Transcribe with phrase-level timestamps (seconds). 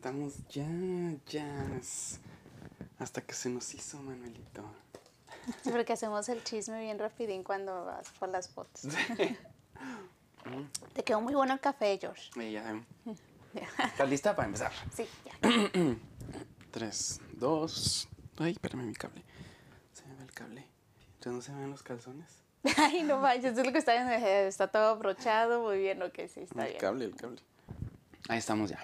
[0.00, 0.66] estamos ya,
[1.26, 1.46] ya.
[2.98, 4.64] Hasta que se nos hizo, Manuelito.
[5.62, 8.82] Sí, porque hacemos el chisme bien rapidín cuando vas por las fotos.
[10.94, 12.30] Te quedó muy bueno el café, George.
[12.50, 12.82] Ya.
[13.84, 14.72] ¿Estás lista para empezar?
[14.94, 15.32] Sí, ya.
[16.70, 18.08] Tres, dos.
[18.38, 19.22] Ay, espérame mi cable.
[19.92, 20.66] Se me ve el cable.
[21.20, 22.38] ¿Ya no se ven los calzones?
[22.78, 24.12] Ay, no manches, es lo que está viendo.
[24.12, 26.80] eh, Está todo abrochado, muy bien, ok, sí, está el bien.
[26.80, 27.42] cable, el cable.
[28.30, 28.82] Ahí estamos ya.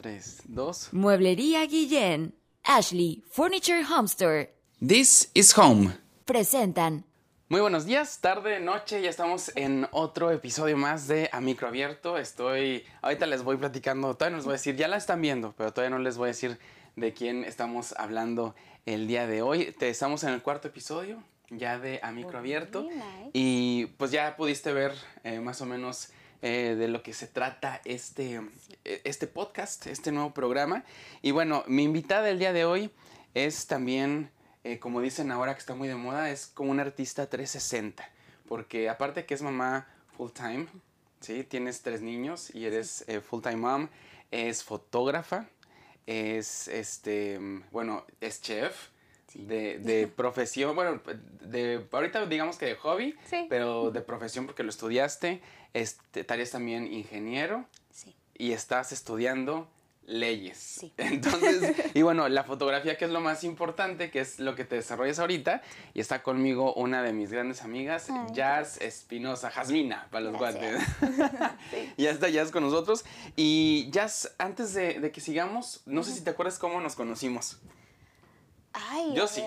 [0.00, 0.90] Tres, dos.
[0.92, 5.90] Mueblería Guillén, Ashley Furniture Home Store This is home.
[6.24, 7.04] presentan
[7.48, 12.16] Muy buenos días, tarde, noche, ya estamos en otro episodio más de A Micro Abierto.
[12.16, 15.52] Estoy, ahorita les voy platicando, todavía no les voy a decir, ya la están viendo,
[15.58, 16.60] pero todavía no les voy a decir
[16.94, 18.54] de quién estamos hablando
[18.86, 19.72] el día de hoy.
[19.72, 22.86] Te, estamos en el cuarto episodio ya de A Micro Abierto
[23.32, 24.92] y pues ya pudiste ver
[25.24, 26.10] eh, más o menos
[26.42, 28.40] eh, de lo que se trata este,
[28.84, 30.84] eh, este podcast, este nuevo programa.
[31.22, 32.90] Y bueno, mi invitada del día de hoy
[33.34, 34.30] es también,
[34.64, 38.08] eh, como dicen ahora que está muy de moda, es como una artista 360.
[38.48, 40.66] Porque aparte que es mamá full time,
[41.20, 41.44] ¿sí?
[41.44, 43.88] Tienes tres niños y eres eh, full time mom,
[44.30, 45.48] es fotógrafa,
[46.06, 47.38] es, este,
[47.70, 48.88] bueno, es chef.
[49.34, 51.02] De, de profesión, bueno,
[51.42, 53.44] de ahorita digamos que de hobby, Sí.
[53.50, 55.42] pero de profesión porque lo estudiaste,
[55.74, 58.14] este, eres también ingeniero Sí.
[58.36, 59.68] y estás estudiando
[60.06, 60.56] leyes.
[60.56, 60.92] Sí.
[60.96, 64.76] Entonces, y bueno, la fotografía que es lo más importante, que es lo que te
[64.76, 65.60] desarrollas ahorita,
[65.92, 70.98] y está conmigo una de mis grandes amigas, Ay, Jazz Espinosa, Jasmina, para los Gracias.
[71.00, 71.28] guantes.
[71.70, 71.92] Sí.
[71.98, 73.04] ya está Jazz con nosotros.
[73.36, 77.58] Y Jazz, antes de, de que sigamos, no sé si te acuerdas cómo nos conocimos.
[78.72, 79.42] Ay, Yo sí.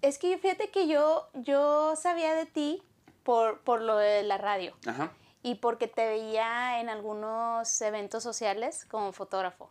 [0.00, 2.82] Es que fíjate que yo, yo sabía de ti
[3.24, 5.12] por, por lo de la radio Ajá.
[5.42, 9.70] y porque te veía en algunos eventos sociales como fotógrafo.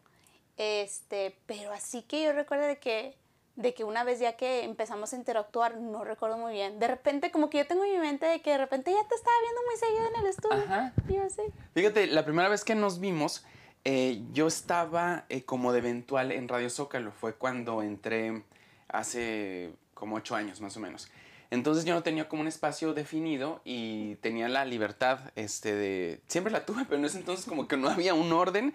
[0.57, 3.17] Este, pero así que yo recuerdo de que,
[3.55, 6.77] de que una vez ya que empezamos a interactuar, no recuerdo muy bien.
[6.79, 9.16] De repente, como que yo tengo en mi mente de que de repente ya te
[9.16, 10.63] estaba viendo muy seguido en el estudio.
[10.63, 10.94] Ajá.
[11.07, 11.41] Y yo así.
[11.73, 13.45] Fíjate, la primera vez que nos vimos,
[13.85, 17.11] eh, yo estaba eh, como de eventual en Radio Zócalo.
[17.11, 18.44] Fue cuando entré
[18.88, 21.09] hace como ocho años más o menos.
[21.51, 26.22] Entonces yo no tenía como un espacio definido y tenía la libertad este, de...
[26.28, 28.73] Siempre la tuve, pero en ese entonces como que no había un orden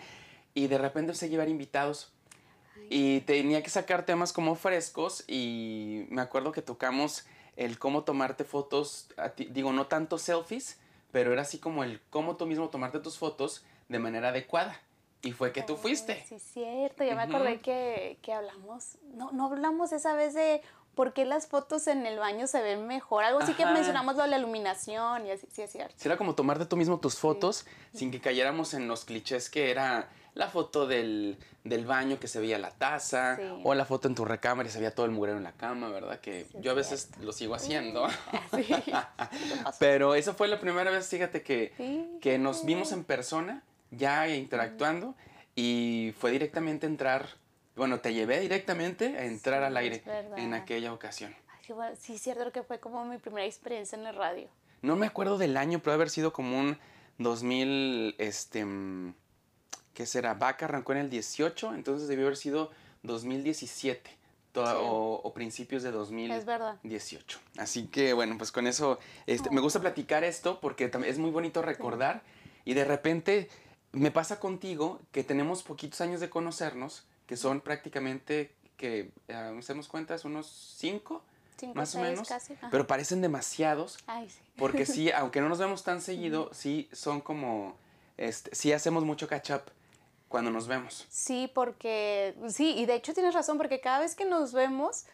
[0.54, 2.12] y de repente empecé a llevar invitados.
[2.90, 7.26] Y tenía que sacar temas como frescos y me acuerdo que tocamos
[7.56, 10.78] el cómo tomarte fotos, a ti- digo, no tanto selfies,
[11.10, 14.78] pero era así como el cómo tú mismo tomarte tus fotos de manera adecuada.
[15.22, 16.22] Y fue que tú fuiste.
[16.28, 17.02] Sí, cierto.
[17.02, 18.98] Ya me acordé que, que hablamos.
[19.14, 20.60] No, no hablamos esa vez de
[20.96, 23.22] por qué las fotos en el baño se ven mejor.
[23.22, 25.94] Algo así que mencionamos lo de la iluminación y así, sí es cierto.
[25.96, 29.70] Sí, era como tomarte tú mismo tus fotos sin que cayéramos en los clichés que
[29.70, 33.42] era la foto del, del baño que se veía la taza Sí.
[33.64, 35.88] o la foto en tu recámara y se veía todo el mugrero en la cama,
[35.88, 36.18] ¿verdad?
[36.20, 38.06] Que Sí, yo a es veces lo sigo haciendo.
[39.78, 45.14] Pero esa fue la primera vez, fíjate, que, que nos vimos en persona, ya interactuando,
[45.54, 47.28] y fue directamente entrar,
[47.76, 50.02] bueno, te llevé directamente a entrar Sí, al aire
[50.36, 51.34] en aquella ocasión.
[51.48, 51.94] Ay, qué bueno.
[52.00, 54.48] Sí, es cierto que fue como mi primera experiencia en la radio.
[54.82, 56.78] No me acuerdo del año, pero haber sido como un
[57.18, 59.14] 2000, este, mm,
[59.94, 60.34] ¿qué será?
[60.34, 62.70] Vaca arrancó en el 18, entonces debió haber sido
[63.02, 64.10] 2017
[64.52, 64.78] toda- Sí.
[64.82, 66.30] o, o principios de 2000.
[66.30, 66.76] Es verdad.
[66.82, 67.38] 18.
[67.58, 71.60] Así que bueno, pues con eso este, me gusta platicar esto porque es muy bonito
[71.62, 72.22] recordar
[72.64, 73.48] y de repente
[73.92, 79.66] me pasa contigo que tenemos poquitos años de conocernos, que son prácticamente, que eh, nos
[79.66, 80.46] damos cuenta, es unos
[80.78, 81.22] 5
[81.58, 82.54] Cinco, más o seis menos, casi.
[82.70, 84.40] Pero parecen demasiados Ay, sí.
[84.56, 87.76] porque sí, aunque no nos vemos tan seguido, sí son como,
[88.18, 89.62] este, sí hacemos mucho catch up
[90.28, 91.06] cuando nos vemos.
[91.08, 95.06] Sí, porque, sí, y de hecho tienes razón, porque cada vez que nos vemos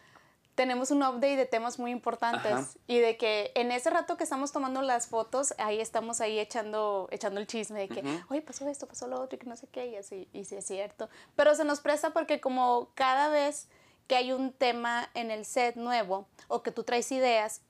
[0.55, 2.69] tenemos un update de temas muy importantes Ajá.
[2.87, 7.09] y de que en ese rato que estamos tomando las fotos, ahí estamos ahí echando,
[7.11, 8.25] echando el chisme de que, Ujú.
[8.31, 10.57] oye, pasó esto, pasó lo otro y que no sé qué, y así, y sí
[10.57, 11.09] es cierto.
[11.37, 13.69] Pero se nos presta porque como cada vez
[14.07, 17.63] que hay un tema en el set nuevo o que tú traes ideas,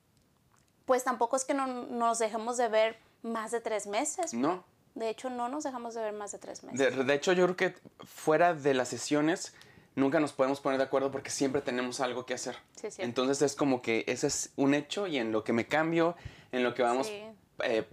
[0.84, 4.34] pues tampoco es que no nos dejemos de ver más de tres meses.
[4.34, 4.64] ¿No?
[4.94, 6.96] De hecho, no nos dejamos de ver más de tres meses.
[6.96, 9.54] De, de hecho, yo creo que fuera de las sesiones
[9.94, 12.56] nunca nos podemos poner de acuerdo porque siempre tenemos algo que hacer.
[12.80, 12.88] Sí.
[12.98, 16.16] Entonces es como que ese es un hecho y en lo que me cambio,
[16.52, 17.22] en lo que vamos Sí.
[17.64, 17.84] eh,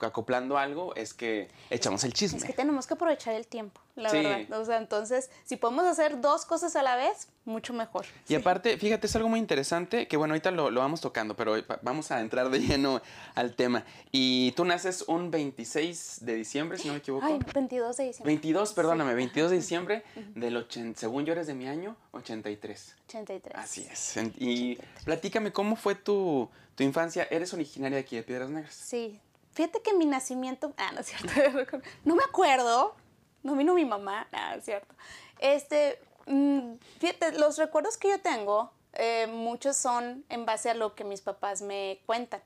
[0.00, 2.38] acoplando algo, es que echamos el chisme.
[2.38, 3.81] Es que tenemos que aprovechar el tiempo.
[3.94, 4.18] La Sí.
[4.22, 4.60] verdad.
[4.60, 8.06] O sea, entonces, si podemos hacer dos cosas a la vez, mucho mejor.
[8.28, 11.54] Y aparte, fíjate, es algo muy interesante que, bueno, ahorita lo, lo vamos tocando, pero
[11.82, 13.02] vamos a entrar de lleno
[13.34, 13.84] al tema.
[14.10, 17.26] Y tú naces un 26 de diciembre, si no me equivoco.
[17.26, 18.32] Ay, 22 de diciembre.
[18.32, 20.04] 22, perdóname, 22 de diciembre
[20.34, 22.94] del 80, según yo eres de mi año, 83.
[23.08, 23.56] 83.
[23.56, 24.16] Así es.
[24.38, 27.26] Y platícame, ¿cómo fue tu, tu infancia?
[27.30, 28.74] ¿Eres originaria de aquí de Piedras Negras?
[28.74, 29.20] Sí.
[29.52, 30.72] Fíjate que mi nacimiento.
[30.78, 31.28] Ah, no es cierto.
[32.06, 32.94] No me acuerdo.
[33.44, 34.28] No vino mi mamá.
[34.32, 34.94] Ah, es cierto.
[35.38, 35.98] Este.
[36.26, 41.04] mm, Fíjate, los recuerdos que yo tengo, eh, muchos son en base a lo que
[41.04, 42.42] mis papás me cuentan.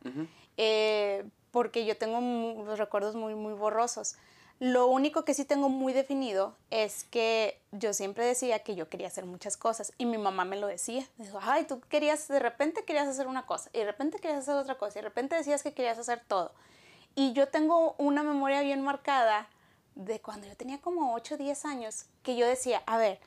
[0.56, 4.16] Eh, porque yo tengo los recuerdos muy, muy borrosos.
[4.58, 9.08] Lo único que sí tengo muy definido es que yo siempre decía que yo quería
[9.08, 11.06] hacer muchas cosas y mi mamá me lo decía.
[11.18, 14.54] Dijo, ay, tú querías, de repente querías hacer una cosa y de repente querías hacer
[14.54, 16.52] otra cosa y de repente decías que querías hacer todo.
[17.14, 19.46] Y yo tengo una memoria bien marcada
[19.96, 23.18] de cuando yo tenía como 8 o 10 años, que yo decía, a ver,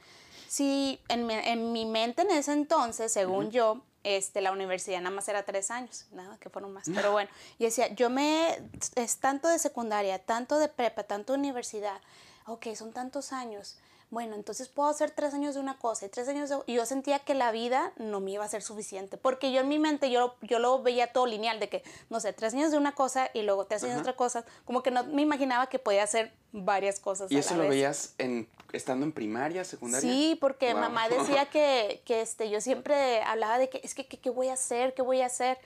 [0.48, 5.14] si en mi, en mi mente en ese entonces, según yo, este, la universidad nada
[5.14, 6.90] más era tres años, nada, que fueron más.
[6.94, 8.62] Pero bueno, y decía, yo me,
[8.96, 12.00] es tanto de secundaria, tanto de prepa, tanto de universidad,
[12.46, 13.78] ok, son tantos años.
[14.12, 16.58] Bueno, entonces puedo hacer tres años de una cosa y tres años de...
[16.66, 19.68] Y yo sentía que la vida no me iba a ser suficiente, porque yo en
[19.68, 22.78] mi mente, yo, yo lo veía todo lineal, de que, no sé, tres años de
[22.78, 25.78] una cosa y luego tres años de otra cosa, como que no me imaginaba que
[25.78, 27.32] podía hacer varias cosas.
[27.32, 27.70] ¿Y a eso la lo vez.
[27.70, 30.10] veías en, estando en primaria, secundaria?
[30.12, 30.82] Sí, porque Wow.
[30.82, 34.48] mamá decía que, que este, yo siempre hablaba de que es que que- qué voy
[34.48, 35.60] a hacer, qué voy a hacer.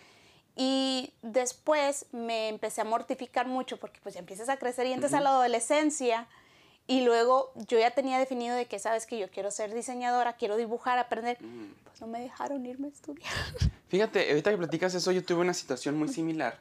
[0.57, 5.13] Y después me empecé a mortificar mucho porque pues ya empiezas a crecer y entras
[5.13, 6.27] a la adolescencia
[6.87, 10.57] y luego yo ya tenía definido de que sabes que yo quiero ser diseñadora, quiero
[10.57, 11.37] dibujar, aprender.
[11.41, 11.73] Mm.
[11.85, 13.31] Pues no me dejaron irme a estudiar.
[13.87, 16.59] Fíjate, ahorita que platicas eso, yo tuve una situación muy similar.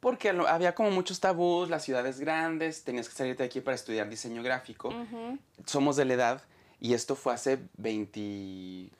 [0.00, 4.08] Porque había como muchos tabús, las ciudades grandes, tenías que salirte de aquí para estudiar
[4.10, 4.92] diseño gráfico.
[5.64, 6.42] Somos de la edad,
[6.80, 8.90] y esto fue hace 22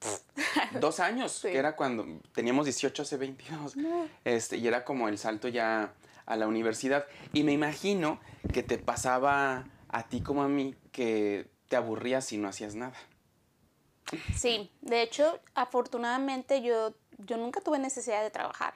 [1.00, 1.48] años, Sí.
[1.48, 3.76] que era cuando teníamos 18 hace 22.
[4.24, 5.94] Este, y era como el salto ya
[6.26, 7.06] a la universidad.
[7.32, 8.20] Y me imagino
[8.52, 12.96] que te pasaba a ti como a mí, que te aburrías y no hacías nada.
[14.36, 18.74] Sí, de hecho, afortunadamente yo, yo nunca tuve necesidad de trabajar.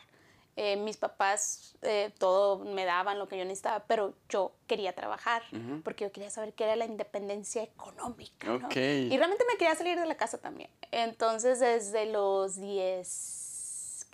[0.56, 5.42] Eh, mis papás eh, todo me daban lo que yo necesitaba, pero yo quería trabajar
[5.82, 8.60] porque yo quería saber qué era la independencia económica.
[8.76, 10.70] Y realmente me quería salir de la casa también.
[10.92, 13.43] Entonces, desde los 10,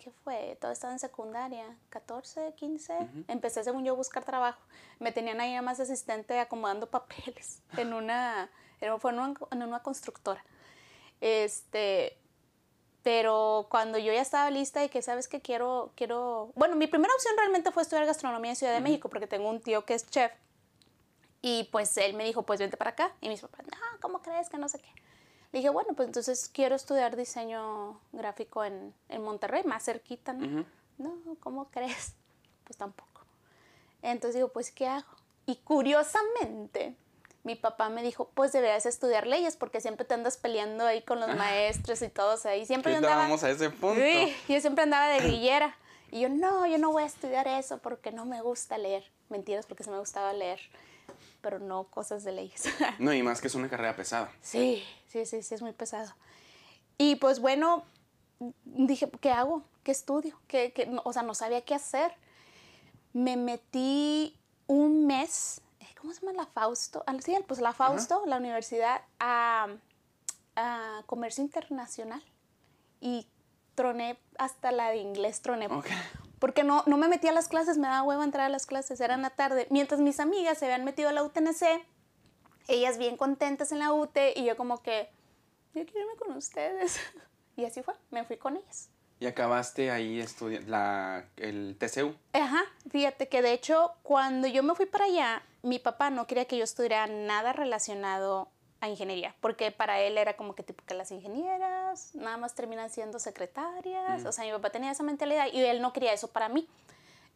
[0.02, 0.56] ¿qué fue?
[0.60, 2.94] Todo estaba en secundaria, 14, 15,
[3.28, 4.60] empecé, según yo, a buscar trabajo.
[4.98, 8.50] Me tenían ahí nada más asistente acomodando papeles en una,
[8.98, 10.44] fue en una, en una constructora.
[11.20, 12.18] Este,
[13.02, 17.12] pero cuando yo ya estaba lista y que sabes que quiero, quiero, bueno, mi primera
[17.14, 20.08] opción realmente fue estudiar gastronomía en Ciudad de México porque tengo un tío que es
[20.08, 20.32] chef
[21.42, 23.12] y pues él me dijo, pues vente para acá.
[23.20, 24.92] Y mis papás, no, ¿cómo crees que no sé qué?
[25.52, 30.46] Le dije, bueno, pues entonces quiero estudiar diseño gráfico en, en Monterrey, más cerquita, ¿no?
[30.46, 30.66] Ujú.
[30.98, 32.14] No, ¿cómo crees?
[32.64, 33.22] Pues tampoco.
[34.00, 35.08] Entonces digo, pues, ¿qué hago?
[35.44, 36.94] Y curiosamente,
[37.42, 41.18] mi papá me dijo, pues deberías estudiar leyes porque siempre te andas peleando ahí con
[41.18, 42.64] los maestros y todos ahí.
[42.66, 43.22] Siempre yo andaba...
[43.22, 44.00] vamos a ese punto.
[44.00, 45.76] Sí, yo siempre andaba de grillera.
[46.12, 49.10] Y yo, no, yo no voy a estudiar eso porque no me gusta leer.
[49.28, 50.60] Mentiras, porque sí me gustaba leer,
[51.40, 52.64] pero no cosas de leyes.
[52.98, 54.30] No, y más que es una carrera pesada.
[54.42, 56.12] sí, sí, sí, sí, es muy pesado.
[56.98, 57.84] Y pues bueno,
[58.64, 59.62] dije, ¿qué hago?
[59.82, 60.38] ¿Qué estudio?
[60.46, 60.90] ¿Qué, qué?
[61.04, 62.12] O sea, no sabía qué hacer.
[63.12, 67.02] Me metí un mes, eh, ¿cómo se llama la Fausto?
[67.06, 69.68] Ah, Sí, pues la Fausto, la universidad, a,
[70.56, 72.22] a comercio internacional.
[73.00, 73.26] Y
[73.74, 75.66] troné hasta la de inglés, troné.
[75.68, 75.86] Ok.
[76.40, 79.00] Porque no, no me metí a las clases, me daba hueva entrar a las clases,
[79.00, 79.68] era en la tarde.
[79.70, 81.84] Mientras mis amigas se habían metido a la UTNC,
[82.66, 85.10] ellas bien contentas en la UT y yo como que,
[85.74, 86.98] yo quiero irme con ustedes.
[87.56, 88.88] Y así fue, me fui con ellas.
[89.18, 92.14] Y acabaste ahí estudiando el TCU.
[92.32, 96.46] Ajá, fíjate que de hecho cuando yo me fui para allá, mi papá no quería
[96.46, 98.48] que yo estudiara nada relacionado
[98.80, 102.88] a ingeniería, porque para él era como que tipo que las ingenieras nada más terminan
[102.90, 106.48] siendo secretarias, o sea, mi papá tenía esa mentalidad y él no quería eso para
[106.48, 106.66] mí.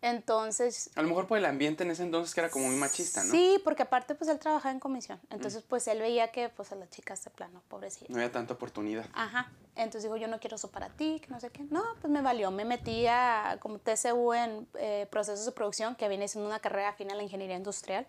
[0.05, 3.25] Entonces, A lo mejor por el ambiente en ese entonces que era como muy machista,
[3.25, 3.31] ¿no?
[3.31, 5.19] Sí, porque aparte pues él trabajaba en comisión.
[5.31, 8.13] Entonces pues él veía que pues a las chicas de plano, pobrecita.
[8.13, 9.07] No había tanta oportunidad.
[9.15, 9.51] Ajá.
[9.77, 11.63] Entonces dijo, yo no quiero eso para ti, que no sé qué.
[11.71, 12.51] No, pues me valió.
[12.51, 16.95] Me metí a como TCU en eh, procesos de producción, que viene siendo una carrera
[16.99, 18.07] a la ingeniería industrial.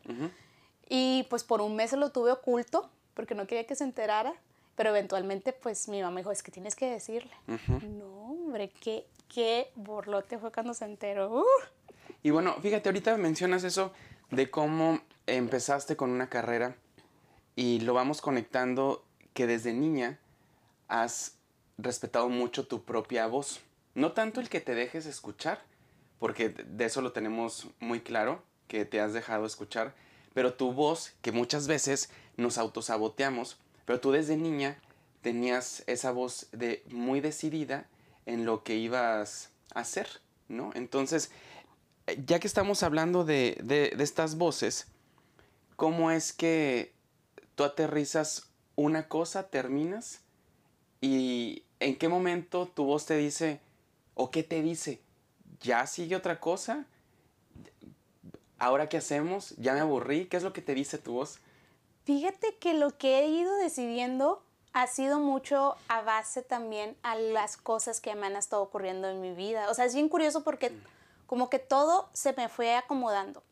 [0.89, 4.33] Y pues por un mes lo tuve oculto, porque no quería que se enterara.
[4.75, 7.31] Pero eventualmente pues mi mamá dijo, es que tienes que decirle.
[7.47, 11.31] No, hombre, qué, qué borlote fue cuando se enteró.
[11.31, 11.45] ¡Uh!
[12.21, 13.93] Y bueno, fíjate, ahorita mencionas eso
[14.31, 16.75] de cómo empezaste con una carrera
[17.55, 20.19] y lo vamos conectando que desde niña
[20.87, 21.37] has
[21.77, 23.61] respetado mucho tu propia voz.
[23.93, 25.61] No tanto el que te dejes escuchar,
[26.19, 29.93] porque de eso lo tenemos muy claro, que te has dejado escuchar,
[30.33, 34.77] pero tu voz, que muchas veces nos autosaboteamos, pero tú desde niña
[35.21, 37.87] tenías esa voz de muy decidida
[38.25, 40.07] en lo que ibas a hacer,
[40.47, 40.71] ¿no?
[40.75, 41.31] Entonces,
[42.25, 44.87] ya que estamos hablando de, de estas voces,
[45.75, 46.93] ¿cómo es que
[47.55, 50.21] tú aterrizas una cosa, terminas
[51.01, 53.59] y en qué momento tu voz te dice
[54.13, 55.01] o qué te dice,
[55.61, 56.85] ya sigue otra cosa,
[58.57, 61.39] ahora qué hacemos, ya me aburrí, ¿qué es lo que te dice tu voz?
[62.05, 64.43] Fíjate que lo que he ido decidiendo
[64.73, 69.21] ha sido mucho a base también a las cosas que me han estado ocurriendo en
[69.21, 69.69] mi vida.
[69.69, 70.71] O sea, es bien curioso porque
[71.27, 73.43] como que todo se me fue acomodando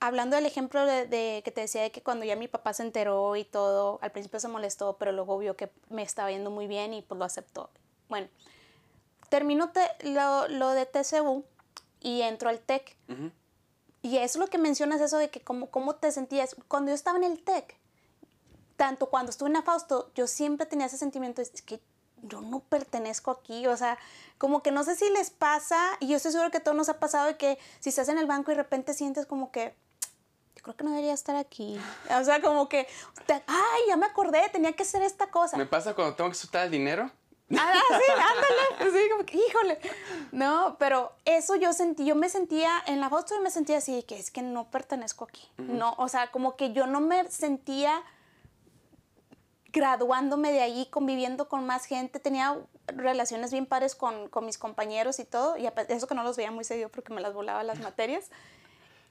[0.00, 3.36] hablando del ejemplo de, que te decía de que cuando ya mi papá se enteró
[3.36, 6.94] y todo, al principio se molestó, pero luego vio que me estaba yendo muy bien
[6.94, 7.70] y pues lo aceptó.
[8.08, 8.28] Bueno,
[9.28, 9.70] terminó
[10.02, 11.44] lo, de TCU
[12.00, 12.96] y entró al TEC.
[14.02, 16.56] Y es lo que mencionas, eso de que cómo, cómo te sentías.
[16.68, 17.76] Cuando yo estaba en el TEC,
[18.76, 21.80] tanto cuando estuve en Afausto, yo siempre tenía ese sentimiento de que
[22.22, 23.98] yo no pertenezco aquí, o sea,
[24.38, 26.88] como que no sé si les pasa, y yo estoy seguro que a todos nos
[26.88, 29.74] ha pasado de que si estás en el banco y de repente sientes como que,
[30.62, 31.78] creo que no debería estar aquí.
[32.18, 32.86] O sea, como que,
[33.28, 35.56] ay, ya me acordé, tenía que hacer esta cosa.
[35.56, 37.10] ¿Me pasa cuando tengo que soltar el dinero?
[37.58, 38.92] Ah, sí, ándale.
[38.92, 39.78] Sí, como que, híjole.
[40.32, 44.18] No, pero eso yo sentí, yo me sentía, en la foto me sentía así, que
[44.18, 45.48] es que no pertenezco aquí.
[45.58, 48.02] No, o sea, como que yo no me sentía
[49.72, 55.18] graduándome de allí, conviviendo con más gente, tenía relaciones bien pares con, con mis compañeros
[55.20, 57.78] y todo, y eso que no los veía muy seguido porque me las volaba las
[57.80, 58.30] materias.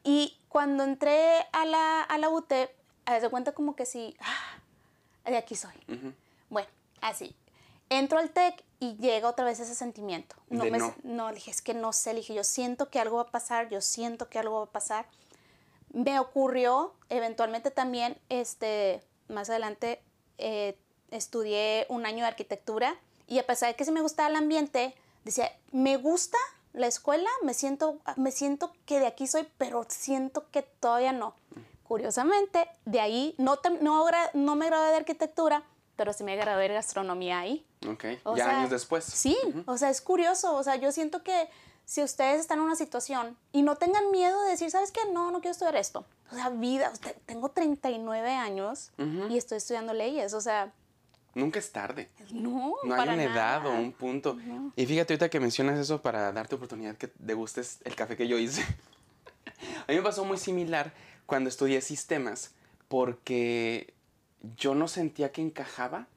[0.03, 5.37] Y cuando entré a la, a la UT, de cuenta como que sí, ah, de
[5.37, 5.73] aquí soy.
[6.49, 6.69] Bueno,
[7.01, 7.35] así.
[7.89, 10.35] Entro al TEC y llega otra vez ese sentimiento.
[10.49, 10.93] No, me, no.
[11.03, 13.81] no, dije, es que no sé, dije, yo siento que algo va a pasar, yo
[13.81, 15.07] siento que algo va a pasar.
[15.91, 20.01] Me ocurrió, eventualmente también, este, más adelante,
[20.37, 20.77] eh,
[21.11, 22.95] estudié un año de arquitectura
[23.27, 26.37] y a pesar de que sí me gustaba el ambiente, decía, me gusta
[26.73, 31.35] la escuela, me siento, me siento que de aquí soy, pero siento que todavía no.
[31.83, 35.63] Curiosamente, de ahí no, no, no me gradué de arquitectura,
[35.99, 37.65] pero sí me gradué de gastronomía ahí.
[37.85, 38.05] Ok,
[38.37, 39.03] ya años después.
[39.03, 41.49] Sí, o sea, es curioso, o sea, yo siento que
[41.83, 45.01] si ustedes están en una situación y no tengan miedo de decir, ¿sabes qué?
[45.11, 46.05] No, no quiero estudiar esto.
[46.31, 46.93] O sea, vida,
[47.25, 48.93] tengo 39 años
[49.29, 50.71] y estoy estudiando leyes, o sea,
[51.35, 52.09] Nunca es tarde.
[52.31, 54.37] No, no hay una edad o un punto.
[54.77, 58.39] Y fíjate ahorita que mencionas eso para darte oportunidad que degustes el café que yo
[58.39, 58.63] hice.
[59.87, 60.93] A mí me pasó muy similar
[61.25, 62.51] cuando estudié sistemas
[62.87, 63.93] porque
[64.57, 66.07] yo no sentía que encajaba.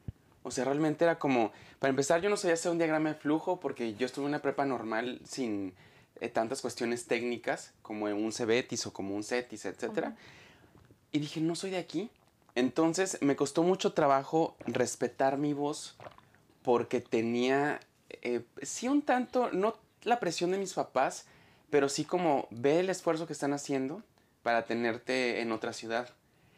[0.42, 3.60] O sea, realmente era como, para empezar, yo no sabía hacer un diagrama de flujo
[3.60, 5.72] porque yo estuve en una prepa normal sin
[6.20, 10.08] eh, tantas cuestiones técnicas como un CBETIS o como un CETIS, etc.
[11.12, 12.10] Y dije, no soy de aquí
[12.54, 15.96] entonces me costó mucho trabajo respetar mi voz
[16.62, 17.80] porque tenía,
[18.22, 21.26] eh, sí un tanto, no la presión de mis papás,
[21.70, 24.02] pero sí como ve el esfuerzo que están haciendo
[24.42, 26.10] para tenerte en otra ciudad.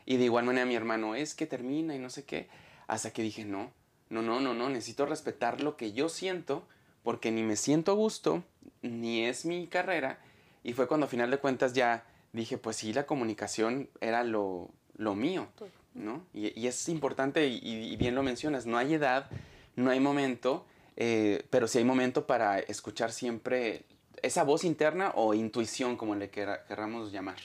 [0.07, 2.49] Y de igual manera mi hermano, es que termina y no sé qué,
[2.87, 3.71] hasta que dije, no,
[4.11, 6.67] no, no, no, no, necesito respetar lo que yo siento
[7.03, 8.43] porque ni me siento a gusto,
[8.83, 10.19] ni es mi carrera.
[10.63, 14.71] Y fue cuando a final de cuentas ya dije, pues sí, la comunicación era lo,
[14.97, 15.49] lo mío.
[15.95, 16.27] ¿no?
[16.33, 19.31] Y, es importante, y, bien lo mencionas, no hay edad,
[19.77, 23.85] no hay momento, eh, pero sí hay momento para escuchar siempre
[24.23, 27.37] esa voz interna o intuición, como le querramos llamar.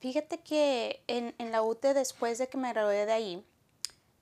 [0.00, 3.46] Fíjate que en, la UTE, después de que me gradué de ahí,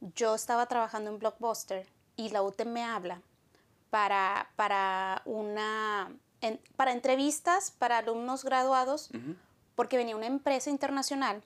[0.01, 3.23] yo estaba trabajando en Blockbuster y la UTE me habla
[3.91, 6.13] para, para, una,
[6.77, 9.11] para entrevistas para alumnos graduados,
[9.77, 11.45] porque venía una empresa internacional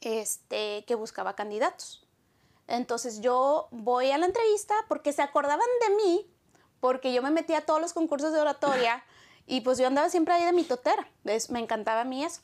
[0.00, 2.06] este, que buscaba candidatos.
[2.68, 6.30] Entonces yo voy a la entrevista porque se acordaban de mí,
[6.80, 9.04] porque yo me metía a todos los concursos de oratoria
[9.46, 11.06] y pues yo andaba siempre ahí de mi totera.
[11.22, 12.40] Me encantaba a mí eso.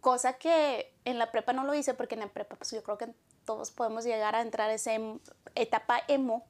[0.00, 2.98] Cosa que en la prepa no lo hice porque en la prepa pues yo creo
[2.98, 3.08] que
[3.44, 5.18] todos podemos llegar a entrar a esa em,
[5.54, 6.46] etapa emo.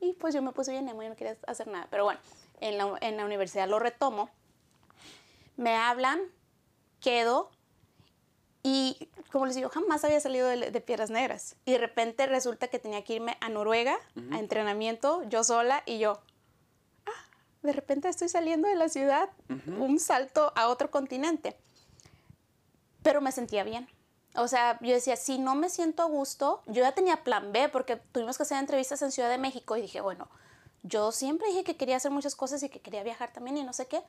[0.00, 1.86] Y pues yo me puse bien emo y no quería hacer nada.
[1.90, 2.20] Pero bueno,
[2.60, 4.30] en la, en la universidad lo retomo.
[5.56, 6.20] Me hablan,
[7.00, 7.50] quedo
[8.62, 11.56] y como les digo, jamás había salido de, Piedras Negras.
[11.64, 13.96] Y de repente resulta que tenía que irme a Noruega
[14.32, 16.20] a entrenamiento, yo sola y yo.
[17.06, 17.26] Ah,
[17.62, 19.30] de repente estoy saliendo de la ciudad,
[19.78, 21.56] un salto a otro continente.
[23.02, 23.88] Pero me sentía bien.
[24.36, 27.68] O sea, yo decía, si no me siento a gusto, yo ya tenía plan B
[27.68, 30.28] porque tuvimos que hacer entrevistas en Ciudad de México y dije, bueno,
[30.82, 33.72] yo siempre dije que quería hacer muchas cosas y que quería viajar también y no
[33.72, 34.02] sé qué.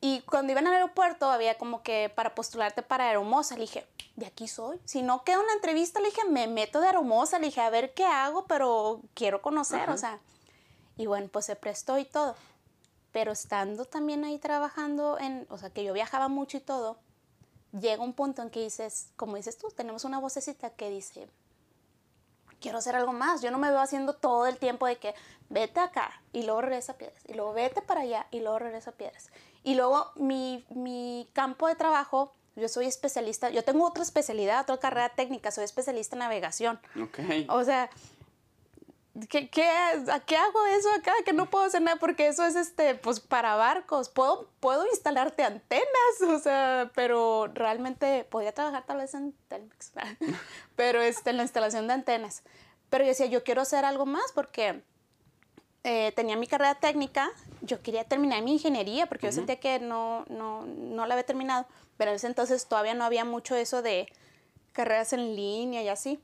[0.00, 4.26] Y cuando iba el aeropuerto había como que para postularte para Aeromosa, le dije, de
[4.26, 4.80] aquí soy.
[4.84, 7.94] Si no queda una entrevista, le dije, me meto de Aeromosa, le dije, a ver
[7.94, 10.20] qué hago, pero quiero conocer, o sea.
[10.96, 12.36] Y bueno, pues se prestó y todo.
[13.10, 16.98] Pero estando también ahí trabajando en, o sea, que yo viajaba mucho y todo,
[17.72, 21.28] llega un punto en que dices, como dices tú, tenemos una vocecita que dice,
[22.60, 23.42] quiero hacer algo más.
[23.42, 25.14] Yo no me veo haciendo todo el tiempo de que
[25.48, 28.90] vete acá y luego regresa a piedras, y luego vete para allá y luego regresa
[28.90, 29.30] a piedras.
[29.64, 34.78] Y luego mi, mi campo de trabajo, yo soy especialista, yo tengo otra especialidad, otra
[34.78, 36.80] carrera técnica, soy especialista en navegación.
[37.00, 37.20] Ok.
[37.48, 37.90] O sea,
[39.28, 41.12] ¿qué, qué, ¿a qué hago eso acá?
[41.24, 44.08] Que no puedo hacer nada porque eso es, este, pues, para barcos.
[44.08, 45.84] Puedo, puedo instalarte antenas,
[46.28, 49.92] o sea, pero realmente podría trabajar tal vez en Telmex,
[50.76, 52.42] pero este, en la instalación de antenas.
[52.90, 54.82] Pero yo decía, yo quiero hacer algo más porque
[55.84, 60.24] eh, tenía mi carrera técnica, yo quería terminar mi ingeniería porque yo sentía que no,
[60.28, 64.08] no, no la había terminado, pero en ese entonces todavía no había mucho eso de
[64.72, 66.20] carreras en línea y así.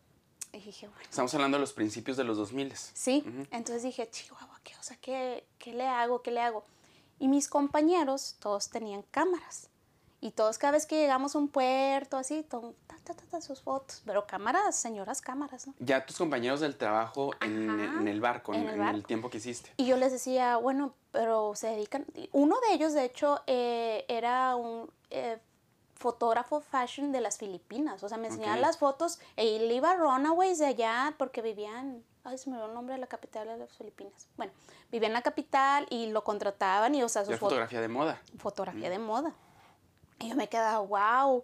[0.54, 1.02] Y dije, bueno.
[1.02, 2.72] Estamos hablando de los principios de los 2000.
[2.92, 6.22] Sí, entonces dije, chihuahua, ¿qué, o sea, ¿qué, ¿qué le hago?
[6.22, 6.64] ¿Qué le hago?
[7.18, 9.68] Y mis compañeros, todos tenían cámaras.
[10.20, 13.40] Y todos cada vez que llegamos a un puerto, así, todo, ta, ta, ta, ta,
[13.42, 14.02] sus fotos.
[14.06, 15.74] Pero cámaras, señoras cámaras, ¿no?
[15.80, 18.86] Ya tus compañeros del trabajo en, Ajá, en el barco, en, en el en el
[18.92, 19.06] barco.
[19.06, 19.72] tiempo que hiciste.
[19.76, 22.06] Y yo les decía, bueno, pero se dedican...
[22.32, 25.38] Uno de ellos, de hecho, eh, era un eh,
[26.04, 28.02] fotógrafo fashion de las Filipinas.
[28.02, 29.18] O sea, me enseñaban las fotos.
[29.36, 32.04] E él iba a Runaways de allá porque vivían...
[32.24, 34.28] Ay, se me olvidó el nombre de la capital de las Filipinas.
[34.36, 34.52] Bueno,
[34.92, 38.20] vivía en la capital y lo contrataban y, o sea, fotos fotografía de moda.
[38.36, 39.32] fotografía de moda.
[40.18, 41.42] Y yo me quedaba, wow.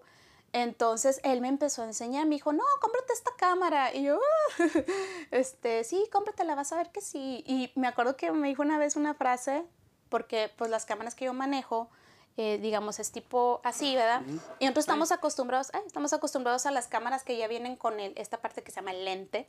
[0.53, 3.95] Entonces él me empezó a enseñar, me dijo, no, cómprate esta cámara.
[3.95, 4.59] Y yo, "Ah".
[5.31, 7.43] este, sí, cómpratela, vas a ver que sí.
[7.47, 9.65] Y me acuerdo que me dijo una vez una frase,
[10.11, 11.89] porque pues las cámaras que yo manejo,
[12.37, 14.23] eh, digamos, es tipo así, ¿verdad?
[14.59, 18.13] Y nosotros estamos acostumbrados, ay, estamos acostumbrados a las cámaras que ya vienen con el,
[18.17, 19.47] esta parte que se llama el lente.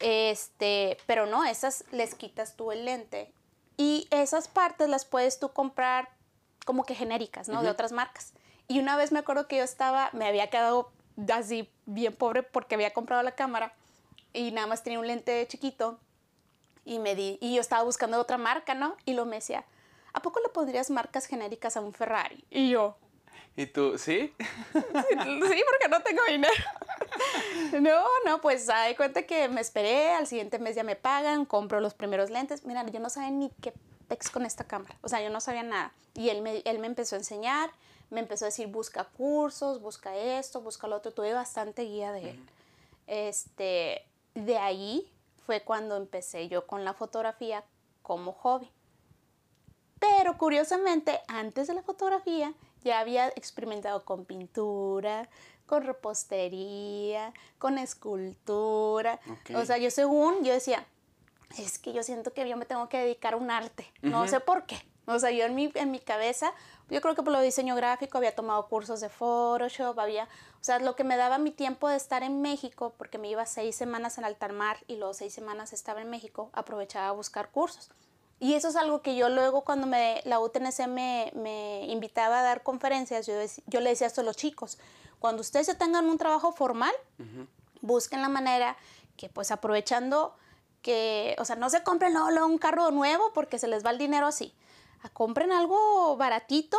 [0.00, 3.32] Este, pero no, esas les quitas tú el lente.
[3.76, 6.08] Y esas partes las puedes tú comprar
[6.64, 7.62] como que genéricas, ¿no?
[7.62, 8.32] De otras marcas.
[8.66, 10.90] Y una vez me acuerdo que yo estaba, me había quedado
[11.32, 13.72] así bien pobre porque había comprado la cámara
[14.32, 15.98] y nada más tenía un lente chiquito
[16.84, 18.96] y me di, y yo estaba buscando otra marca, ¿no?
[19.04, 19.64] Y lo me decía,
[20.12, 22.44] ¿a poco le pondrías marcas genéricas a un Ferrari?
[22.50, 22.96] Y yo,
[23.58, 24.32] ¿Y tú, sí?
[24.72, 26.54] sí, porque no tengo dinero.
[27.80, 31.80] No, no, pues hay cuenta que me esperé, al siguiente mes ya me pagan, compro
[31.80, 32.64] los primeros lentes.
[32.64, 33.72] Mira, yo no sabía ni qué
[34.06, 35.92] pex con esta cámara, o sea, yo no sabía nada.
[36.14, 37.70] Y él me, él me empezó a enseñar,
[38.10, 41.12] me empezó a decir, busca cursos, busca esto, busca lo otro.
[41.12, 42.40] Tuve bastante guía de él.
[43.08, 45.10] Este, de ahí
[45.46, 47.64] fue cuando empecé yo con la fotografía
[48.02, 48.70] como hobby.
[50.00, 55.28] Pero curiosamente, antes de la fotografía, ya había experimentado con pintura,
[55.66, 59.20] con repostería, con escultura.
[59.30, 59.56] Ok.
[59.56, 60.86] O sea, yo según, yo decía,
[61.56, 63.90] es que yo siento que yo me tengo que dedicar a un arte.
[64.02, 64.76] No sé por qué.
[65.06, 66.52] O sea, yo en mi, en mi cabeza,
[66.90, 70.64] yo creo que por lo de diseño gráfico había tomado cursos de Photoshop, había, o
[70.64, 73.74] sea, lo que me daba mi tiempo de estar en México, porque me iba seis
[73.74, 77.90] semanas en alta mar y luego seis semanas estaba en México, aprovechaba a buscar cursos.
[78.40, 82.42] Y eso es algo que yo luego cuando me, la UTNC me, me invitaba a
[82.42, 84.78] dar conferencias, yo, dec- yo le decía esto a los chicos,
[85.18, 86.94] cuando ustedes ya tengan un trabajo formal,
[87.80, 88.76] busquen la manera
[89.16, 90.34] que pues aprovechando
[90.82, 93.90] que, o sea, no se compren luego, luego un carro nuevo porque se les va
[93.90, 94.54] el dinero así.
[95.02, 96.76] A compren algo baratito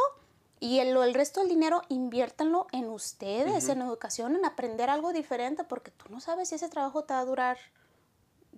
[0.61, 5.63] y el, el resto del dinero inviértanlo en ustedes, en educación, en aprender algo diferente
[5.65, 7.57] porque tú no sabes si ese trabajo te va a durar.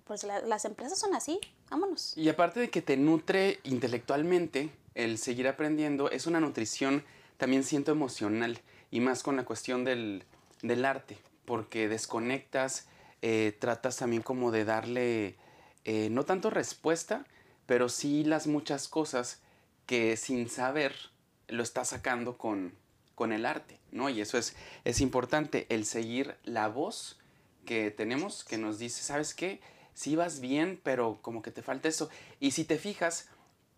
[0.04, 1.38] Pues la- las empresas son así,
[1.70, 2.16] vámonos.
[2.16, 7.04] Y aparte de que te nutre intelectualmente, el seguir aprendiendo es una nutrición
[7.36, 8.60] también siento emocional
[8.90, 10.24] y más con la cuestión del,
[10.62, 12.86] del arte, porque desconectas,
[13.22, 15.36] eh, tratas también como de darle
[15.84, 17.24] eh, no tanto respuesta,
[17.66, 19.40] pero sí las muchas cosas
[19.86, 20.94] que sin saber
[21.48, 22.72] lo estás sacando con,
[23.14, 24.08] con el arte, ¿no?
[24.10, 27.18] Y eso es, es importante, el seguir la voz
[27.64, 29.60] que tenemos que nos dice, ¿sabes qué?
[29.94, 32.08] Sí vas bien, pero como que te falta eso.
[32.40, 33.28] Y si te fijas,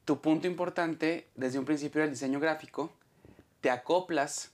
[0.05, 2.93] tu punto importante desde un principio del diseño gráfico,
[3.61, 4.53] te acoplas,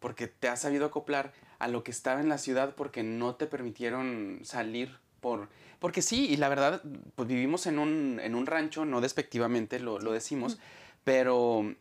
[0.00, 3.46] porque te has sabido acoplar a lo que estaba en la ciudad porque no te
[3.46, 5.48] permitieron salir por...
[5.78, 6.82] Porque sí, y la verdad,
[7.16, 10.58] pues vivimos en un, en un rancho, no despectivamente lo, lo decimos,
[11.02, 11.74] pero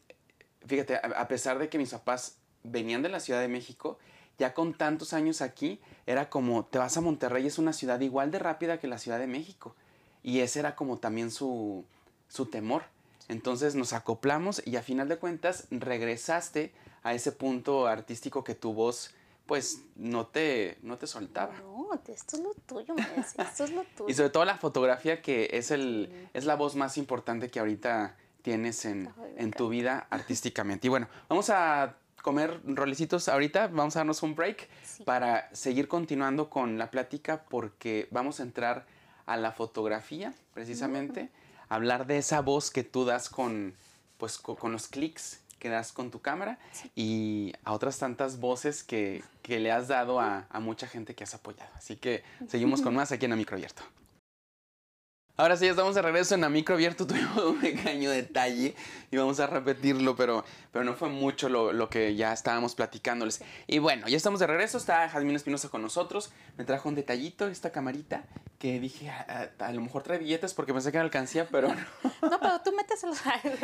[0.66, 4.00] fíjate, a, a pesar de que mis papás venían de la Ciudad de México,
[4.42, 8.32] ya con tantos años aquí, era como, te vas a Monterrey, es una ciudad igual
[8.32, 9.76] de rápida que la Ciudad de México.
[10.24, 11.86] Y ese era como también su,
[12.28, 12.86] su temor.
[13.28, 16.74] Entonces nos acoplamos y a final de cuentas regresaste
[17.04, 19.14] a ese punto artístico que tu voz
[19.46, 21.54] pues no te, no te soltaba.
[21.60, 24.10] No, esto es lo tuyo, Messi, esto es lo tuyo.
[24.10, 28.16] Y sobre todo la fotografía que es, el, es la voz más importante que ahorita
[28.42, 30.88] tienes en, Ay, en tu vida artísticamente.
[30.88, 35.04] Y bueno, vamos a comer rolecitos ahorita, vamos a darnos un break Sí.
[35.04, 38.86] para seguir continuando con la plática porque vamos a entrar
[39.26, 41.30] a la fotografía precisamente,
[41.70, 43.74] hablar de esa voz que tú das con,
[44.18, 46.58] pues, co- con, los clics que das con tu cámara
[46.96, 51.24] y a otras tantas voces que, que le has dado a, a mucha gente que
[51.24, 51.70] has apoyado.
[51.76, 53.84] Así que seguimos con más aquí en A Micro Abierto.
[55.38, 57.08] Ahora sí, ya estamos de regreso en A Micro Abierto.
[57.08, 58.76] Tuvimos un pequeño detalle
[59.10, 63.42] y vamos a repetirlo, pero, pero no fue mucho lo, lo que ya estábamos platicándoles.
[63.66, 64.78] Y bueno, ya estamos de regreso.
[64.78, 66.32] Está Jazmín Espinosa con nosotros.
[66.58, 68.24] Me trajo un detallito, esta camarita,
[68.60, 71.70] que dije, a, a- a lo mejor trae billetes porque pensé que era alcancía, pero
[71.70, 71.76] no.
[72.30, 73.18] No, pero tú méteselos.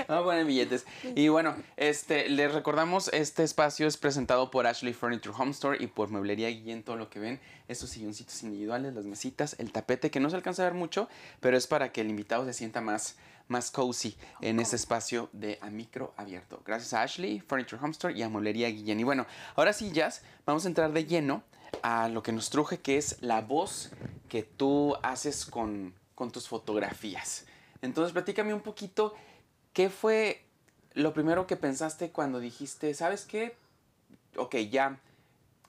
[0.07, 0.85] Vamos a poner billetes.
[1.15, 5.85] Y bueno, este, les recordamos, este espacio es presentado por Ashley Furniture Home Store y
[5.87, 7.39] por Mueblería Guillén, todo lo que ven.
[7.67, 11.57] Estos silloncitos individuales, las mesitas, el tapete, que no se alcanza a ver mucho, pero
[11.57, 15.69] es para que el invitado se sienta más, más cozy en este espacio de a
[15.69, 16.61] micro abierto.
[16.65, 18.99] Gracias a Ashley Furniture Home Store y a Mueblería Guillén.
[18.99, 19.25] Y bueno,
[19.55, 21.43] ahora sí, Jazz, vamos a entrar de lleno
[21.81, 23.91] a lo que nos truje, que es la voz
[24.29, 27.45] que tú haces con, con tus fotografías.
[27.81, 29.13] Entonces, platícame un poquito,
[29.73, 30.43] ¿qué fue
[30.93, 33.55] lo primero que pensaste cuando dijiste, ¿sabes qué?
[34.35, 34.99] Ok, ya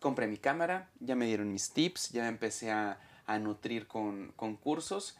[0.00, 4.32] compré mi cámara, ya me dieron mis tips, ya me empecé a, a nutrir con,
[4.37, 5.16] con cursos.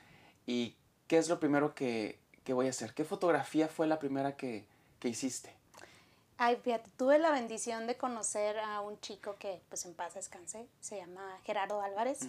[0.47, 2.95] ¿Y qué es lo primero que, que voy a hacer?
[2.95, 4.67] ¿Qué fotografía fue la primera que,
[4.99, 5.55] que hiciste?
[6.41, 10.69] Ay, fíjate, tuve la bendición de conocer a un chico que, pues en paz descanse,
[10.81, 12.21] se llama Gerardo Álvarez.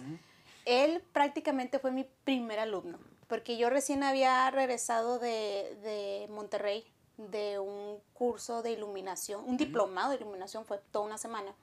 [0.64, 6.84] Él prácticamente fue mi primer alumno, porque yo recién había regresado de, de Monterrey
[7.16, 11.54] de un curso de iluminación, un diplomado de iluminación, fue toda una semana.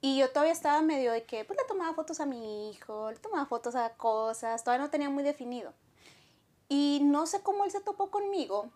[0.00, 3.18] Y yo todavía estaba medio de que, pues le tomaba fotos a mi hijo, le
[3.18, 5.74] tomaba fotos a cosas, todavía no tenía muy definido.
[6.68, 8.70] Y no sé cómo él se topó conmigo,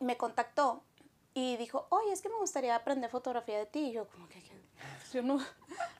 [0.00, 0.82] me contactó
[1.34, 3.88] y dijo, oye, es que me gustaría aprender fotografía de ti.
[3.88, 4.42] Y yo, como que,
[5.12, 5.38] yo no.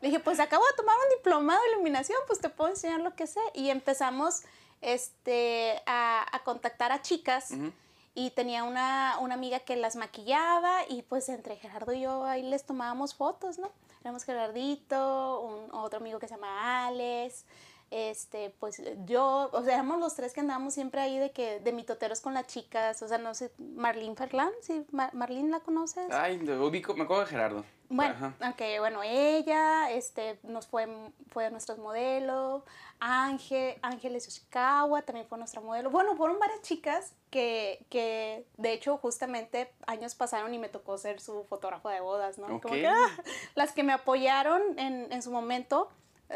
[0.00, 3.14] Le dije, pues acabo de tomar un diplomado de iluminación, pues te puedo enseñar lo
[3.14, 3.40] que sé.
[3.54, 4.42] Y empezamos
[4.80, 7.50] este, a, a contactar a chicas.
[7.50, 7.72] Ujú.
[8.14, 12.42] Y tenía una, una amiga que las maquillaba y pues entre Gerardo y yo ahí
[12.42, 13.70] les tomábamos fotos, ¿no?
[14.02, 17.44] Éramos Gerardito, un, otro amigo que se llama Alex,
[17.90, 21.72] este, pues yo, o sea, éramos los tres que andábamos siempre ahí de que, de
[21.72, 24.84] mitoteros con las chicas, o sea, no sé, Marlene Ferlán, ¿sí?
[24.90, 26.10] Mar- Marlene la conoces?
[26.12, 27.64] Ay, me ubico, me acuerdo de Gerardo.
[27.90, 28.50] Bueno, Ajá.
[28.50, 30.86] ok, bueno, ella este, nos fue,
[31.30, 32.62] fue de nuestros modelos,
[33.00, 35.88] Ángel, Ángeles Yoshikawa también fue nuestra modelo.
[35.88, 41.18] Bueno, fueron varias chicas que, que de hecho justamente años pasaron y me tocó ser
[41.20, 42.60] su fotógrafo de bodas, ¿no?
[42.60, 43.08] Como que ah,
[43.54, 45.88] las que me apoyaron en, en su momento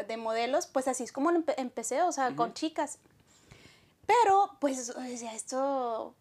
[0.07, 2.99] de modelos, pues así es como empe- empecé, o sea, con chicas.
[4.05, 6.13] Pero, pues, o sea, esto,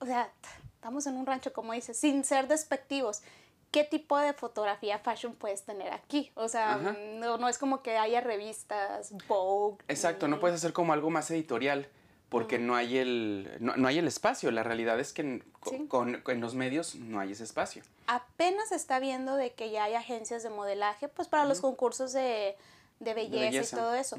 [0.00, 0.30] o sea,
[0.74, 3.22] estamos en un rancho, como dices, sin ser despectivos.
[3.70, 6.32] ¿Qué tipo de fotografía fashion puedes tener aquí?
[6.34, 6.96] O sea, Ajá.
[7.16, 9.76] no, no es como que haya revistas, Vogue.
[9.88, 11.86] Exacto, no ni- puedes hacer como algo más editorial
[12.30, 14.50] porque no hay el no, no hay el espacio.
[14.50, 15.86] La realidad es que en, Sí.
[15.86, 17.82] con, en los medios no hay ese espacio.
[18.06, 22.56] Apenas está viendo de que ya hay agencias de modelaje, pues para los concursos de,
[23.00, 23.76] de belleza, belleza.
[23.76, 24.16] y todo eso.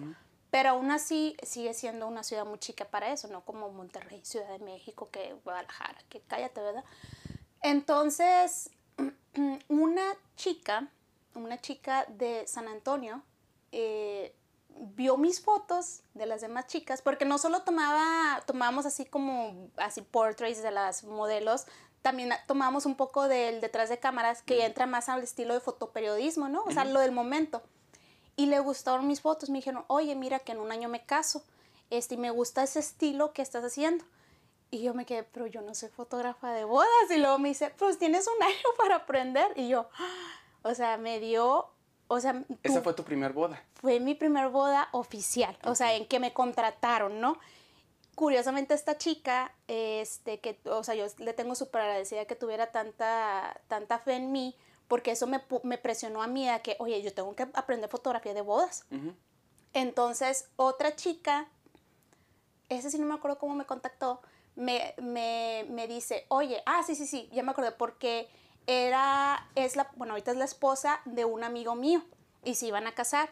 [0.52, 4.50] Pero aún así sigue siendo una ciudad muy chica para eso, no como Monterrey, Ciudad
[4.50, 6.84] de México, que Guadalajara, que cállate, ¿verdad?
[7.62, 8.72] Entonces,
[9.68, 10.88] una chica,
[11.36, 13.22] una chica de San Antonio,
[13.72, 14.34] eh,
[14.96, 20.02] vio mis fotos de las demás chicas, porque no solo tomaba, tomábamos así como, así
[20.02, 21.66] portraits de las modelos,
[22.02, 26.48] también tomábamos un poco del detrás de cámaras, que entra más al estilo de fotoperiodismo,
[26.48, 26.64] ¿no?
[26.64, 27.62] O sea, lo del momento.
[28.40, 31.44] Y le gustaron mis fotos, me dijeron, oye, mira que en un año me caso,
[31.90, 34.06] este, y me gusta ese estilo que estás haciendo.
[34.72, 36.88] Y yo me quedé, pero yo no soy fotógrafa de bodas.
[37.10, 39.52] Y luego me dice, pues tienes un año para aprender.
[39.56, 39.90] Y yo,
[40.62, 41.68] o sea, me dio,
[42.08, 43.62] o sea, Esa tu- fue tu primer boda.
[43.76, 47.38] fue mi primer boda oficial, o sea, en que me contrataron, ¿no?
[48.16, 53.60] Curiosamente esta chica, este, que, o sea, yo le tengo súper agradecida que tuviera tanta,
[53.70, 54.56] tanta fe en mí,
[54.90, 58.42] porque eso me, presionó a mí a que, oye, yo tengo que aprender fotografía de
[58.42, 58.86] bodas.
[59.72, 61.48] Entonces, otra chica,
[62.68, 64.20] ese sí no me acuerdo cómo me contactó,
[64.56, 68.30] me, me, me dice, oye, ah, sí, sí, sí, ya me acordé, porque
[68.66, 72.04] era, es la, bueno, ahorita es la esposa de un amigo mío
[72.44, 73.30] y se iban a casar.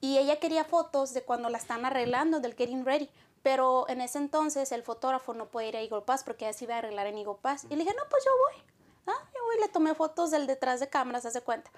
[0.00, 3.08] Y ella quería fotos de cuando la están arreglando, del getting ready.
[3.44, 6.64] Pero en ese entonces el fotógrafo no puede ir a Eagle Pass porque ella se
[6.64, 7.64] iba a arreglar en Eagle Pass.
[7.64, 8.75] Y le dije, no, pues yo voy.
[9.06, 11.70] Ah, voy, le tomé fotos del detrás de cámaras, hace cuenta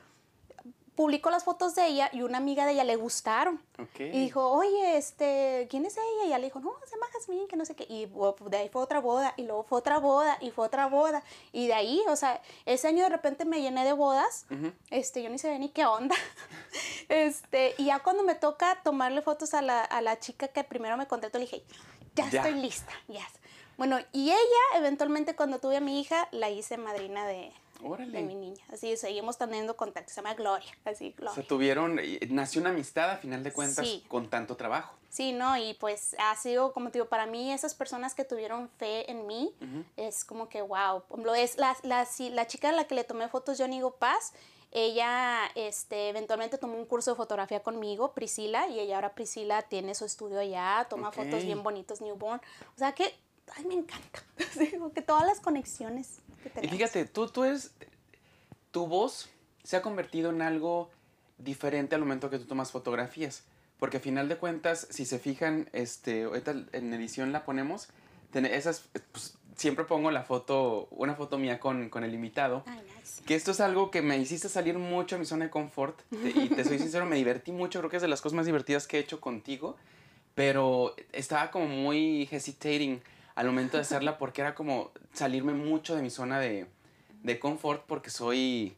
[0.99, 3.63] publicó las fotos de ella y una amiga de ella le gustaron.
[3.79, 4.01] Ok.
[4.01, 6.25] Y dijo, oye, este, ¿quién es ella?
[6.25, 7.87] Y ella le dijo, no, se llama Jasmine, que no sé qué.
[7.89, 8.07] Y
[8.51, 11.23] de ahí fue otra boda, y luego fue otra boda, y fue otra boda.
[11.53, 14.47] Y de ahí, o sea, ese año de repente me llené de bodas.
[14.91, 16.17] Este, yo ni sabía ni qué onda.
[17.09, 20.97] este, y ya cuando me toca tomarle fotos a la, a la chica que primero
[20.97, 21.63] me contrató, le dije,
[22.17, 22.41] ya, Ya.
[22.43, 23.25] estoy lista, ya.
[23.79, 28.11] Bueno, y ella, eventualmente, cuando tuve a mi hija, la hice madrina de, Órale.
[28.11, 28.63] de mi niña.
[28.73, 30.11] Así, seguimos teniendo contacto.
[30.11, 31.35] Se llama Gloria, así, O Gloria.
[31.37, 34.05] sea, tuvieron, eh, nació una amistad a final de cuentas Sí.
[34.09, 34.95] con tanto trabajo.
[35.11, 35.57] Sí, ¿no?
[35.57, 39.27] Y pues ha sido, como te digo, para mí esas personas que tuvieron fe en
[39.29, 39.55] mí,
[39.97, 41.05] es como que, wow.
[41.09, 43.93] Ejemplo, es la, la, sí, la chica a la que le tomé fotos, yo Nigo
[43.93, 44.33] Paz,
[44.71, 49.95] ella este, eventualmente tomó un curso de fotografía conmigo, Priscila, y ella ahora Priscila tiene
[49.95, 51.15] su estudio allá, toma Ok.
[51.15, 52.41] fotos bien bonitos, newborn.
[52.75, 53.15] O sea que,
[53.57, 54.23] ay, me encanta.
[54.59, 56.77] Digo que todas las conexiones que Y tenemos.
[56.77, 57.73] fíjate, tú, tú eres,
[58.71, 59.29] tu voz
[59.65, 60.91] se ha convertido en algo
[61.39, 63.45] diferente al momento que tú tomas fotografías.
[63.79, 66.27] Porque a final de cuentas, si se fijan, este,
[66.73, 67.89] en edición la ponemos,
[68.33, 72.65] esas, pues, siempre pongo la foto, una foto mía con, con el invitado.
[72.67, 73.23] Ay, nice.
[73.25, 76.01] Que esto es algo que me hiciste salir mucho de mi zona de confort.
[76.13, 77.79] Y te soy sincero, me divertí mucho.
[77.79, 79.77] Creo que es de las cosas más divertidas que he hecho contigo.
[80.35, 83.01] Pero estaba como muy hesitating
[83.39, 86.67] al momento de hacerla porque era como salirme mucho de mi zona de,
[87.23, 88.77] de confort porque soy,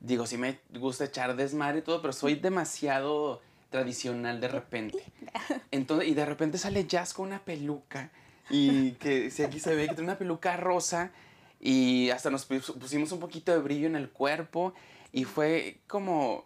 [0.00, 5.02] digo, sí me gusta echar desmadre y todo, pero soy demasiado tradicional de repente.
[5.70, 8.10] Entonces, y de repente sale Jazz con una peluca
[8.50, 11.10] y que si aquí se ve que tiene una peluca rosa
[11.58, 14.74] y hasta nos pus- pusimos un poquito de brillo en el cuerpo
[15.10, 16.44] y fue como,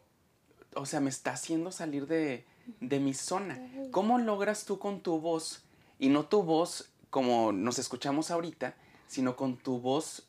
[0.76, 2.44] o sea, me está haciendo salir de,
[2.80, 3.58] de mi zona.
[3.90, 5.64] ¿Cómo logras tú con tu voz
[5.98, 8.74] y no tu voz como nos escuchamos ahorita,
[9.06, 10.28] sino con tu voz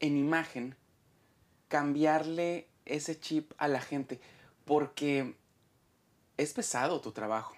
[0.00, 0.74] en imagen,
[1.68, 4.18] cambiarle ese chip a la gente?
[4.64, 5.34] Porque
[6.38, 7.54] es pesado tu trabajo.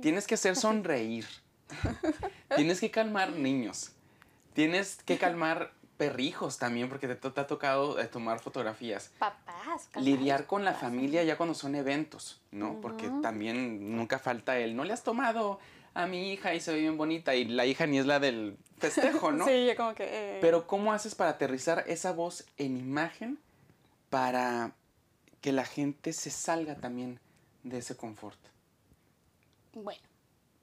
[0.00, 1.28] Tienes que hacer sonreír.
[2.56, 3.92] Tienes que calmar niños.
[4.52, 9.12] Tienes que calmar perrijos también, porque te, ha tocado eh, tomar fotografías.
[9.20, 9.88] Papás.
[9.94, 12.80] Lidiar con la familia ya cuando son eventos, ¿no?
[12.80, 15.60] Porque también nunca falta el, no le has tomado
[15.94, 18.56] a mi hija y se ve bien bonita y la hija ni es la del
[18.78, 19.44] festejo, ¿no?
[19.48, 20.04] Sí, yo como que...
[20.04, 23.38] eh, Pero ¿cómo haces para aterrizar esa voz en imagen
[24.10, 24.72] para
[25.40, 27.20] que la gente se salga también
[27.62, 28.38] de ese confort?
[29.74, 30.02] Bueno,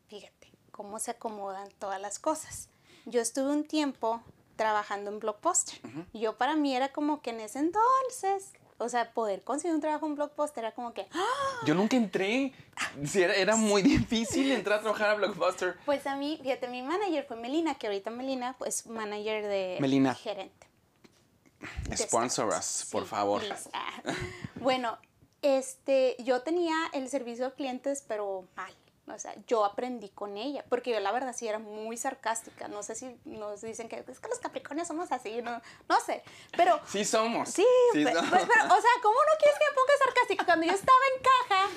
[0.07, 2.69] fíjate cómo se acomodan todas las cosas.
[3.05, 4.21] Yo estuve un tiempo
[4.55, 5.79] trabajando en Blockbuster.
[6.13, 10.05] Yo para mí era como que en ese entonces, o sea, poder conseguir un trabajo
[10.07, 11.25] en Blockbuster era como que, ¡ah!
[11.65, 12.53] Yo nunca entré.
[13.05, 15.75] Sí, era, era muy difícil entrar a trabajar a Blockbuster.
[15.85, 20.15] pues a mí, fíjate, mi manager fue Melina, que ahorita Melina es manager de Melina.
[20.15, 20.67] gerente.
[21.89, 23.41] de Sponsor us, por favor.
[23.41, 23.69] please.
[23.73, 24.01] Ah.
[24.55, 24.97] Bueno,
[25.41, 28.73] este, yo tenía el servicio a clientes, pero mal.
[29.11, 32.67] O sea, yo aprendí con ella, porque yo la verdad sí era muy sarcástica.
[32.67, 36.23] No sé si nos dicen que es que los capricornios somos así, no, no sé.
[36.55, 37.49] Pero Sí somos.
[37.49, 38.29] sí, somos.
[38.29, 40.45] pues, pero, o sea, ¿cómo no quieres que me ponga sarcástica?
[40.45, 41.69] Cuando yo estaba en caja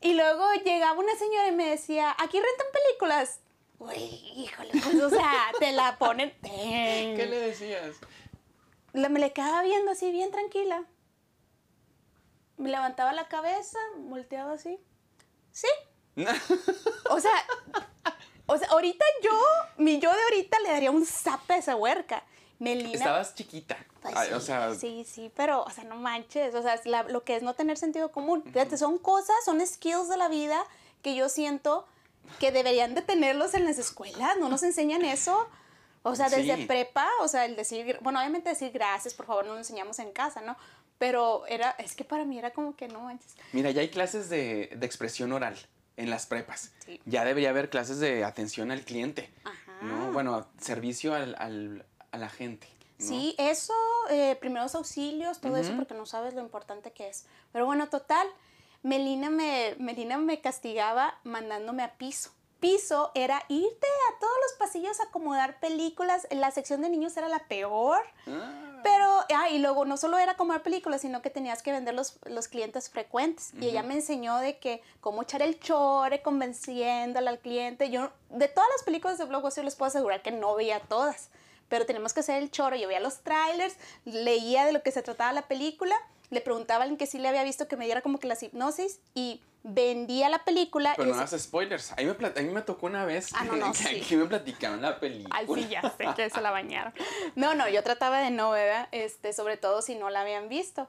[0.00, 3.40] y luego llegaba una señora y me decía, aquí rentan películas.
[3.78, 3.94] Uy,
[4.36, 6.34] híjole, pues, o sea, te la ponen.
[6.42, 7.96] ¿Qué le decías?
[8.92, 10.84] La- me le quedaba viendo así, bien tranquila.
[12.56, 14.78] Me levantaba la cabeza, volteaba así.
[15.52, 15.68] Sí.
[17.10, 17.30] O sea,
[18.46, 19.32] o sea, ahorita yo,
[19.78, 22.22] mi yo de ahorita le daría un zape a esa huerca.
[22.58, 22.92] Melina.
[22.92, 23.76] Estabas chiquita.
[24.02, 27.04] Pues Ay, sí, o sea, sí, sí, pero, o sea, no manches, o sea, la-
[27.04, 28.42] lo que es no tener sentido común.
[28.44, 30.62] Fíjate, son cosas, son skills de la vida
[31.02, 31.86] que yo siento
[32.38, 35.48] que deberían de tenerlos en las escuelas, no nos enseñan eso.
[36.02, 36.66] O sea, desde Sí.
[36.66, 40.12] prepa, o sea, el decir, bueno, obviamente decir gracias, por favor, no lo enseñamos en
[40.12, 40.56] casa, ¿no?
[40.98, 43.36] Pero era, es que para mí era como que no manches.
[43.52, 45.58] mira, ya hay clases de, de expresión oral
[46.00, 46.72] en las prepas.
[46.84, 47.00] Sí.
[47.06, 49.30] Ya debería haber clases de atención al cliente.
[49.44, 49.56] Ajá.
[49.82, 50.12] ¿no?
[50.12, 52.66] Bueno, servicio al, al- a la gente.
[52.98, 53.06] ¿no?
[53.06, 53.72] Sí, eso,
[54.10, 57.24] eh, primeros auxilios, todo eso, porque no sabes lo importante que es.
[57.52, 58.26] Pero bueno, total,
[58.82, 62.30] Melina me, Melina me castigaba mandándome a piso.
[62.60, 66.26] Piso era irte a todos los pasillos a acomodar películas.
[66.30, 68.00] La sección de niños era la peor.
[68.26, 71.94] Ah, Pero, ah, y luego no solo era acomodar películas, sino que tenías que vender
[71.94, 73.52] los, los clientes frecuentes.
[73.60, 77.90] Y ella me enseñó de que cómo echar el chore, convenciéndole al cliente.
[77.90, 81.30] Yo, de todas las películas de Blockbuster, les puedo asegurar que no veía todas.
[81.70, 82.76] Pero tenemos que hacer el choro.
[82.76, 85.96] Yo veía los trailers, leía de lo que se trataba la película,
[86.28, 88.42] le preguntaba a alguien que sí le había visto que me diera como que las
[88.42, 90.94] hipnosis y vendía la película.
[90.96, 91.92] Pero no hagas spoilers.
[91.92, 94.00] A mí, me, a mí me tocó una vez Ah, no, no, que sí.
[94.00, 95.34] aquí me platicaron la película.
[95.36, 96.92] Ay, sí, ya sé que se la bañaron.
[97.36, 98.88] No, no, yo trataba de no, ¿verdad?
[98.92, 100.88] Este, sobre todo si no la habían visto.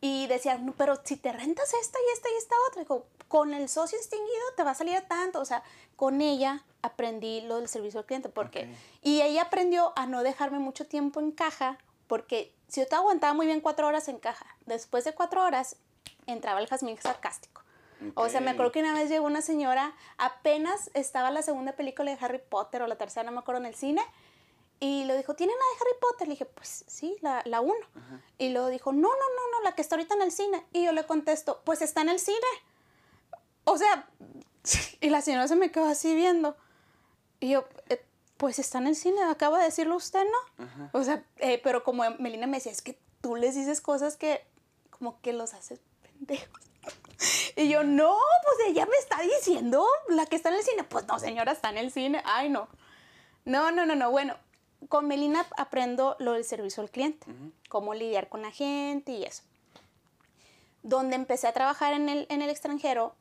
[0.00, 3.54] Y decían, no, pero si te rentas esta y esta y esta otra, digo, con
[3.54, 5.40] el socio extinguido te va a salir a tanto.
[5.40, 5.62] O sea,
[5.96, 8.28] con ella aprendí lo del servicio al cliente.
[8.28, 8.68] Porque, Ok.
[9.02, 13.32] Y ella aprendió a no dejarme mucho tiempo en caja, porque si yo te aguantaba
[13.32, 15.76] muy bien cuatro horas en caja, después de cuatro horas
[16.26, 17.62] entraba el jazmín sarcástico.
[18.16, 22.10] O sea, me acuerdo que una vez llegó una señora, apenas estaba la segunda película
[22.10, 24.02] de Harry Potter o la tercera, no me acuerdo, en el cine,
[24.78, 26.28] y lo dijo, ¿tienen la de Harry Potter?
[26.28, 27.86] Le dije, pues sí, la, la uno.
[28.36, 30.66] Y luego dijo, no, no, no, no, la que está ahorita en el cine.
[30.72, 32.36] Y yo le contesto, pues está en el cine.
[33.64, 34.06] O sea,
[35.00, 36.56] y la señora se me quedó así viendo.
[37.40, 38.04] Y yo, "Eh,
[38.36, 40.64] pues está en el cine, acaba de decirlo usted, ¿no?
[40.64, 40.90] Ajá.
[40.92, 44.44] O sea, eh, pero como Melina me decía, es que tú les dices cosas que
[44.90, 46.60] como que los haces pendejos.
[47.56, 50.82] Y yo, no, pues ella me está diciendo la que está en el cine.
[50.84, 52.20] Pues no, señora, está en el cine.
[52.24, 52.68] Ay, no.
[53.44, 54.10] No, no, no, no.
[54.10, 54.36] Bueno,
[54.88, 57.26] con Melina aprendo lo del servicio al cliente,
[57.68, 59.44] cómo lidiar con la gente y eso.
[60.82, 63.14] Donde empecé a trabajar en el, en el extranjero,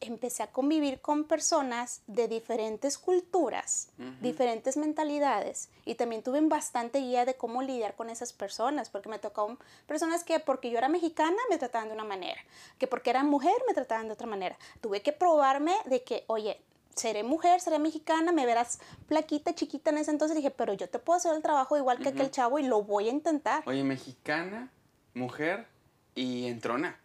[0.00, 3.88] empecé a convivir con personas de diferentes culturas,
[4.20, 9.18] diferentes mentalidades y también tuve bastante guía de cómo lidiar con esas personas, porque me
[9.18, 12.40] tocaron personas que porque yo era mexicana me trataban de una manera,
[12.78, 14.56] que porque era mujer me trataban de otra manera.
[14.80, 16.60] Tuve que probarme de que, oye,
[16.94, 20.98] seré mujer, seré mexicana, me verás plaquita, chiquita en ese entonces, dije, pero yo te
[20.98, 23.62] puedo hacer el trabajo igual que aquel chavo y lo voy a intentar.
[23.66, 24.70] Oye, mexicana,
[25.14, 25.66] mujer
[26.14, 26.98] y entrona.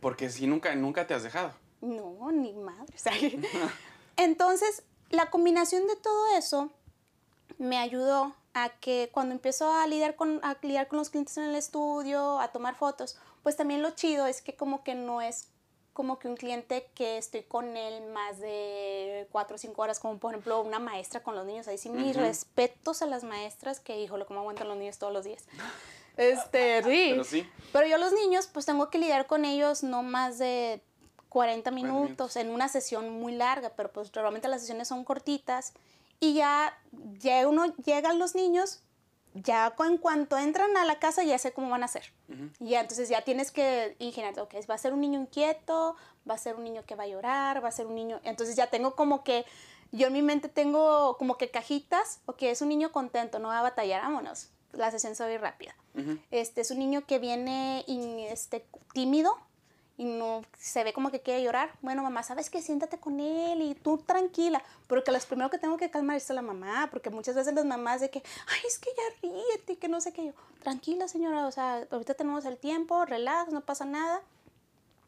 [0.00, 1.54] Porque si nunca, nunca te has dejado.
[1.84, 2.94] No, ni madre.
[4.16, 6.70] Entonces, la combinación de todo eso
[7.58, 11.44] me ayudó a que cuando empiezo a lidiar con, a lidiar con los clientes en
[11.44, 15.48] el estudio, a tomar fotos, pues también lo chido es que como que no es
[15.92, 20.18] como que un cliente que estoy con él más de cuatro o cinco horas, como
[20.18, 21.68] por ejemplo una maestra con los niños.
[21.68, 25.24] Ahí sí, mis respetos a las maestras que, híjole, cómo aguantan los niños todos los
[25.24, 25.44] días.
[26.16, 27.08] Este, sí.
[27.10, 27.50] Pero sí.
[27.72, 30.80] Pero yo los niños, pues tengo que lidiar con ellos no más de
[31.34, 32.36] 40 minutos, minutos.
[32.36, 35.72] en una sesión muy larga, pero pues realmente las sesiones son cortitas.
[36.20, 36.78] Y ya,
[37.18, 38.82] ya uno llegan los niños,
[39.34, 42.12] ya en cuanto entran a la casa ya sé cómo van a ser.
[42.60, 45.96] Y ya entonces ya tienes que ingeniarte, ok, va a ser un niño inquieto,
[46.28, 48.20] va a ser un niño que va a llorar, va a ser un niño...
[48.22, 49.44] Entonces ya tengo como que,
[49.90, 53.58] yo en mi mente tengo como que cajitas, ok, es un niño contento, no va
[53.58, 54.50] a batallar, vámonos.
[54.72, 55.74] La sesión se va a ir rápida.
[56.30, 59.36] Este es un niño que viene in- este, tímido
[59.96, 61.70] y no se ve como que quiere llorar.
[61.80, 62.60] Bueno, mamá, ¿sabes qué?
[62.60, 64.62] Siéntate con él y tú tranquila.
[64.86, 67.64] Porque los primero que tengo que calmar es a la mamá, porque muchas veces las
[67.64, 70.32] mamás de que, ay, es que ya ríete, que no sé qué yo.
[70.62, 74.20] Tranquila, señora, o sea, ahorita tenemos el tiempo, relax, no pasa nada.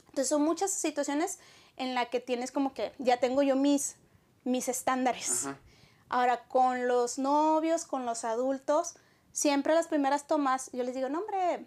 [0.09, 1.41] Entonces son muchas situaciones
[1.77, 3.97] en las que tienes como que ya tengo yo mis,
[4.45, 5.47] mis estándares.
[5.47, 5.59] Ajá.
[6.09, 8.95] Ahora, con los novios, con los adultos,
[9.33, 11.67] siempre las primeras tomas, yo les digo, no, hombre,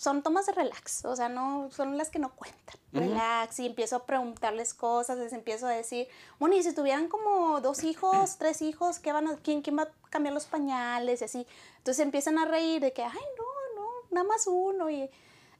[0.00, 2.74] son tomas de relax, o sea, no son las que no cuentan.
[2.90, 6.08] Relax, y empiezo a preguntarles cosas, les empiezo a decir,
[6.38, 9.82] bueno, y si tuvieran como dos hijos, tres hijos, ¿qué van a, quién, quién va
[9.82, 11.20] a cambiar los pañales?
[11.20, 11.46] Y así.
[11.76, 14.88] Entonces empiezan a reír de que, ay, no, no, nada más uno.
[14.88, 15.10] Y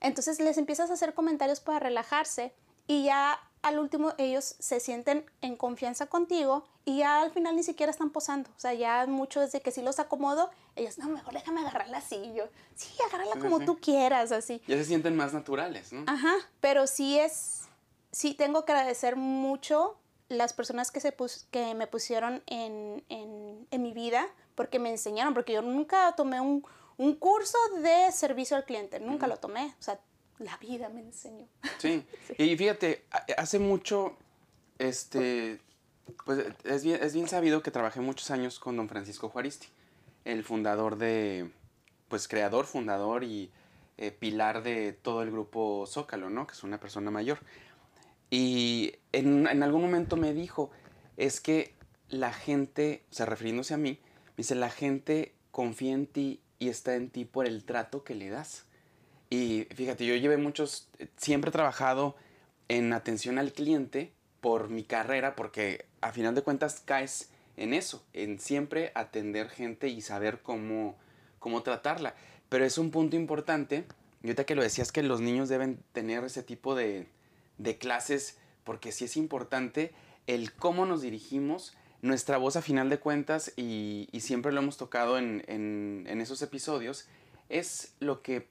[0.01, 2.55] entonces les empiezas a hacer comentarios para relajarse
[2.87, 7.63] y ya al último ellos se sienten en confianza contigo y ya al final ni
[7.63, 8.49] siquiera están posando.
[8.57, 12.33] O sea, ya mucho desde que sí los acomodo, ellos, no, mejor déjame agarrarla así.
[12.35, 12.45] Yo,
[12.75, 13.67] sí, agárrala Sí, como sí.
[13.67, 14.63] tú quieras, así.
[14.67, 16.05] Ya se sienten más naturales, ¿no?
[16.07, 17.63] Ajá, pero sí es,
[18.13, 19.97] sí tengo que agradecer mucho
[20.29, 24.91] las personas que, se pus- que me pusieron en, en, en mi vida porque me
[24.91, 26.65] enseñaron, porque yo nunca tomé un,
[26.97, 29.99] un curso de servicio al cliente, nunca lo tomé, o sea,
[30.41, 31.47] la vida me enseñó.
[31.79, 32.05] Sí.
[32.39, 33.05] Y fíjate,
[33.37, 34.17] hace mucho,
[34.79, 35.61] este,
[36.25, 39.69] pues es bien, es bien sabido que trabajé muchos años con don Francisco Juaristi,
[40.25, 41.51] el fundador de,
[42.09, 43.51] pues creador, fundador y
[43.99, 46.47] eh, pilar de todo el grupo Zócalo, ¿no?
[46.47, 47.39] Que es una persona mayor.
[48.31, 50.71] Y en, en algún momento me dijo,
[51.17, 51.75] es que
[52.09, 56.69] la gente, o sea, refiriéndose a mí, me dice, la gente confía en ti y
[56.69, 58.65] está en ti por el trato que le das.
[59.31, 62.17] Y fíjate, yo llevé muchos, siempre he trabajado
[62.69, 68.05] en atención al cliente por mi carrera, porque a final de cuentas caes en eso,
[68.13, 70.97] en siempre atender gente y saber cómo,
[71.39, 72.15] cómo tratarla.
[72.49, 73.85] Pero es un punto importante,
[74.23, 77.07] y ahorita que lo decías, que los niños deben tener ese tipo de,
[77.59, 79.93] de clases, porque sí es importante
[80.27, 84.77] el cómo nos dirigimos, nuestra voz a final de cuentas, y, y siempre lo hemos
[84.77, 87.07] tocado en, en, en esos episodios,
[87.49, 88.49] es lo que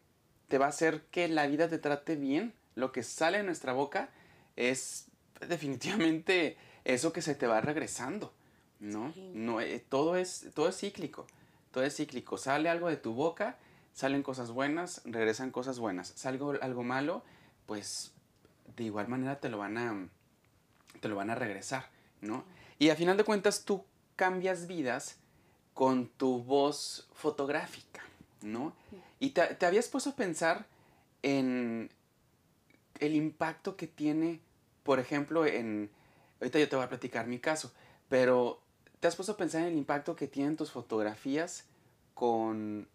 [0.50, 2.54] te va a hacer que la vida te trate bien.
[2.76, 4.10] Lo que sale de nuestra boca
[4.58, 5.08] es
[5.48, 8.34] definitivamente eso que se te va regresando,
[8.80, 9.14] ¿no?
[9.14, 9.32] Sí.
[9.34, 11.28] no eh, todo, es, todo es cíclico,
[11.72, 12.38] todo es cíclico.
[12.38, 13.58] Sale algo de tu boca,
[13.94, 16.14] salen cosas buenas, regresan cosas buenas.
[16.16, 17.24] Sale algo, algo malo,
[17.66, 18.12] pues
[18.76, 20.08] de igual manera te lo van a,
[21.00, 21.90] te lo van a regresar,
[22.22, 22.44] ¿no?
[22.80, 23.86] Y a final de cuentas tú
[24.16, 25.18] cambias vidas
[25.74, 28.02] con tu voz fotográfica,
[28.42, 28.74] ¿no?
[29.20, 30.66] Y te, te habías puesto a pensar
[31.24, 31.92] en
[33.00, 34.42] el impacto que tiene,
[34.84, 35.90] por ejemplo, en...
[36.40, 37.74] Ahorita yo te voy a platicar mi caso,
[38.08, 38.62] pero
[39.00, 41.66] ¿te has puesto a pensar en el impacto que tienen tus fotografías
[42.14, 42.88] con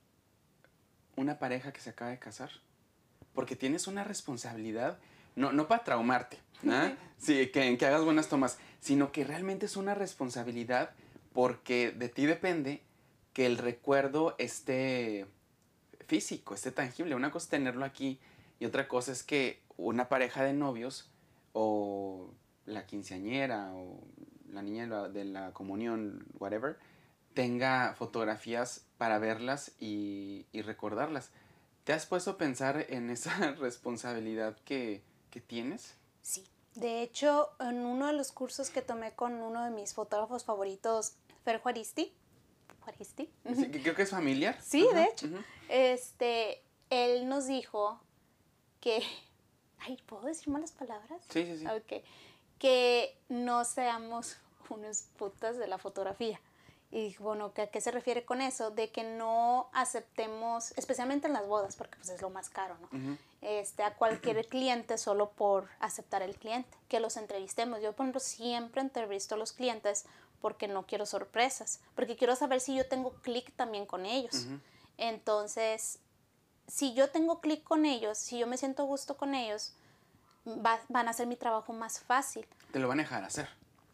[1.17, 2.51] una pareja que se acaba de casar?
[3.35, 4.99] Porque tienes una responsabilidad,
[5.37, 6.39] no, no para traumarte,
[6.69, 6.93] ¿ah?
[7.19, 10.91] sí, que, que hagas buenas tomas, sino que realmente es una responsabilidad
[11.35, 12.81] porque de ti depende
[13.35, 15.26] que el recuerdo esté
[16.07, 17.14] físico, esté tangible.
[17.14, 18.18] Una cosa es tenerlo aquí
[18.59, 21.11] y otra cosa es que una pareja de novios
[21.53, 22.30] o
[22.64, 24.01] la quinceañera o
[24.49, 26.78] la niña de la, comunión, whatever,
[27.35, 31.32] tenga fotografías para verlas y, y recordarlas.
[31.82, 35.97] ¿Te has puesto a pensar en esa responsabilidad que, que tienes?
[36.22, 36.47] Sí.
[36.74, 41.14] De hecho, en uno de los cursos que tomé con uno de mis fotógrafos favoritos,
[41.45, 42.12] Fer Juaristi,
[42.85, 44.59] Juaristi, Sí, creo que es familiar.
[44.62, 45.26] Sí, de hecho.
[45.68, 47.99] este, él nos dijo
[48.80, 49.03] que,
[49.78, 51.22] ay, ¿puedo decir malas palabras?
[51.30, 51.66] Sí, sí, sí.
[51.66, 52.05] Ok.
[52.59, 54.37] Que no seamos
[54.68, 56.41] unos putas de la fotografía.
[56.91, 58.70] Y bueno, ¿que ¿a qué se refiere con eso?
[58.70, 63.18] De que no aceptemos, especialmente en las bodas, porque pues es lo más caro, ¿no?
[63.43, 67.82] Este, a cualquier cliente solo por aceptar el cliente, que los entrevistemos.
[67.82, 70.05] Yo, por ejemplo, siempre entrevisto a los clientes
[70.45, 74.45] porque no quiero sorpresas, porque quiero saber si yo tengo clic también con ellos.
[74.99, 76.01] Entonces,
[76.69, 79.73] si yo tengo clic con ellos, si yo me siento a gusto con ellos,
[80.47, 82.47] va- van a hacer mi trabajo más fácil.
[82.73, 83.49] Te lo van a dejar hacer.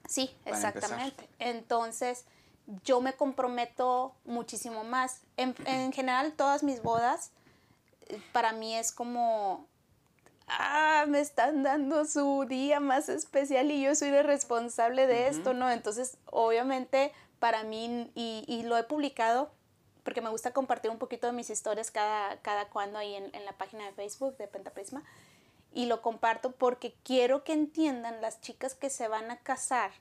[0.08, 1.28] Sí, exactamente.
[1.38, 2.24] Entonces,
[2.82, 5.20] yo me comprometo muchísimo más.
[5.36, 7.30] En, en general, todas mis bodas,
[8.08, 9.68] eh, para mí es como,
[10.58, 15.70] ah, me están dando su día más especial y yo soy responsable de esto, ¿no?
[15.70, 19.50] Entonces, obviamente, para mí, y, y lo he publicado,
[20.04, 23.44] porque me gusta compartir un poquito de mis historias cada, cada cuando ahí en, en
[23.44, 25.02] la página de Facebook de Pentaprisma
[25.72, 29.92] y lo comparto porque quiero que entiendan las chicas que se van a casar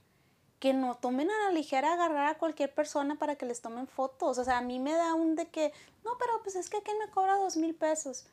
[0.60, 4.38] que no tomen a la ligera agarrar a cualquier persona para que les tomen fotos.
[4.38, 5.72] O sea, a mí me da un de que,
[6.04, 8.26] no, pero pues es que ¿quién me cobra dos mil pesos?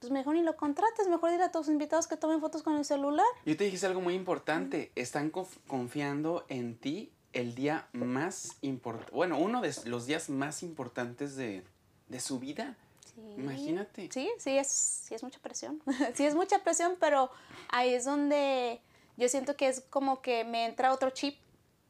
[0.00, 2.84] Pues mejor ni lo contrates, mejor dile a tus invitados que tomen fotos con el
[2.84, 3.26] celular.
[3.44, 4.92] Yo te dijiste algo muy importante.
[4.94, 9.12] Están conf- confiando en ti el día más importante.
[9.12, 11.64] Bueno, uno de los días más importantes de,
[12.08, 12.76] de su vida.
[13.14, 13.20] Sí.
[13.38, 14.08] Imagínate.
[14.12, 15.82] Sí, sí es, sí es mucha presión.
[16.14, 17.30] sí es mucha presión, pero
[17.68, 18.80] ahí es donde
[19.16, 21.38] yo siento que es como que me entra otro chip.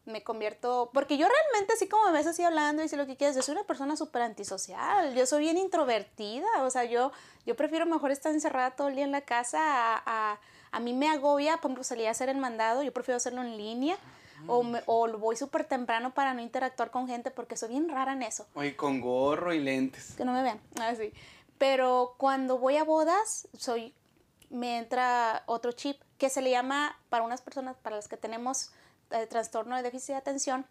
[0.07, 3.17] Me convierto, porque yo realmente así como me ves así hablando y si lo que
[3.17, 7.11] quieres, yo soy una persona súper antisocial, yo soy bien introvertida, o sea, yo,
[7.45, 10.41] yo prefiero mejor estar encerrada todo el día en la casa, a, a,
[10.71, 13.57] a mí me agobia, por ejemplo, salir a hacer el mandado, yo prefiero hacerlo en
[13.57, 13.99] línea,
[14.47, 18.13] o, me, o voy súper temprano para no interactuar con gente, porque soy bien rara
[18.13, 20.15] en eso Oye, con gorro y lentes.
[20.17, 21.13] que no me vean, así.
[21.59, 23.93] Pero cuando voy a bodas, soy,
[24.51, 28.71] me entra otro chip que se le llama, para unas personas, para las que tenemos
[29.11, 30.67] eh, trastorno de déficit de atención,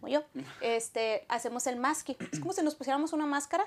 [0.00, 0.22] como yo,
[0.60, 2.16] este, hacemos el masking.
[2.32, 3.66] Es como si nos pusiéramos una máscara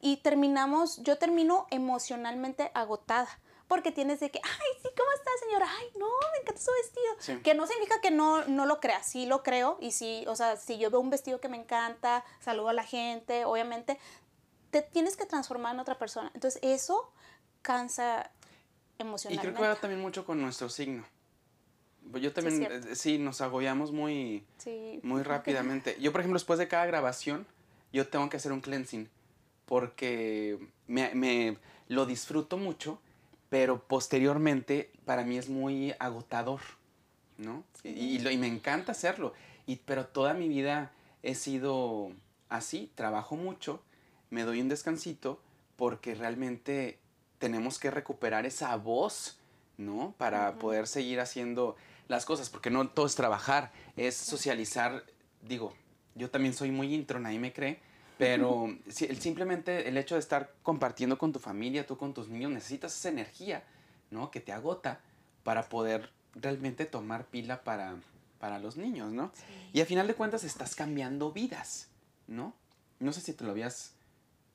[0.00, 3.28] y terminamos, yo termino emocionalmente agotada.
[3.68, 5.66] Porque tienes de que, ay, sí, ¿cómo está, señora?
[5.78, 7.14] Ay, no, me encanta su vestido.
[7.18, 7.42] Sí.
[7.42, 9.76] Que no significa que no, no lo crea, sí lo creo.
[9.78, 12.82] Y sí, o sea, si yo veo un vestido que me encanta, saludo a la
[12.82, 13.98] gente, obviamente,
[14.70, 16.30] te tienes que transformar en otra persona.
[16.32, 17.12] Entonces, eso
[17.60, 18.30] cansa
[18.98, 19.52] Y emocionalmente.
[19.52, 21.04] creo que va también mucho con nuestro signo.
[22.10, 25.00] Pues Yo también, eh, sí, nos agobiamos muy, Sí.
[25.02, 25.96] muy rápidamente.
[26.00, 27.46] Yo, por ejemplo, después de cada grabación,
[27.92, 29.08] yo tengo que hacer un cleansing
[29.66, 31.56] porque me, me
[31.88, 33.00] lo disfruto mucho,
[33.50, 36.60] pero posteriormente para mí es muy agotador,
[37.36, 37.64] ¿no?
[37.84, 39.34] Y, y lo- y me encanta hacerlo.
[39.66, 40.92] Y, pero toda mi vida
[41.22, 42.10] he sido
[42.48, 43.82] así, trabajo mucho,
[44.30, 45.40] me doy un descansito
[45.76, 46.98] porque realmente
[47.38, 49.38] tenemos que recuperar esa voz,
[49.76, 50.14] ¿no?
[50.18, 51.76] Para poder seguir haciendo
[52.08, 55.04] las cosas, porque no todo es trabajar, es socializar.
[55.42, 55.74] Digo,
[56.14, 57.78] yo también soy muy intro, nadie me cree,
[58.18, 62.28] pero si- el- simplemente el hecho de estar compartiendo con tu familia, tú con tus
[62.28, 63.62] niños, necesitas esa energía,
[64.10, 64.30] ¿no?
[64.30, 65.00] Que te agota
[65.44, 67.96] para poder realmente tomar pila para,
[68.40, 69.30] para los niños, ¿no?
[69.72, 71.88] Y al final de cuentas estás cambiando vidas,
[72.26, 72.54] ¿no?
[73.00, 73.92] No sé si te lo habías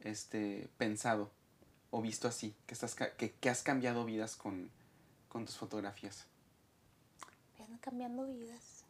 [0.01, 1.32] este, pensado
[1.91, 4.70] o visto así, que, estás, que, que has cambiado vidas con,
[5.30, 6.26] con tus fotografías.
[7.84, 8.86] Cambiando vidas.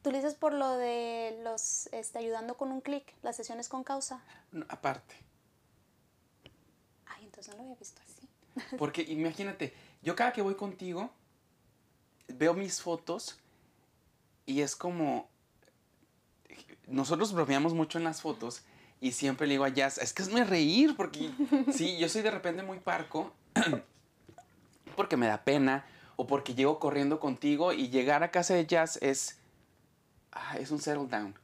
[0.00, 3.82] Tú lo dices por lo de los este, ayudando con un clic, las sesiones con
[3.82, 4.22] causa.
[4.52, 5.16] No, aparte,
[7.06, 8.76] Ay, entonces no lo había visto así.
[8.78, 11.10] porque imagínate, yo cada que voy contigo,
[12.28, 13.40] veo mis fotos
[14.46, 15.28] y es como,
[16.86, 18.62] nosotros bromeamos mucho en las fotos
[19.00, 21.28] y siempre le digo a Jazz, es que hazme reír, porque
[21.72, 23.32] sí, yo soy de repente muy parco,
[24.96, 25.84] porque me da pena,
[26.22, 29.40] o porque llego corriendo contigo y llegar a casa de Jazz es,
[30.30, 31.34] ah, es un settle down.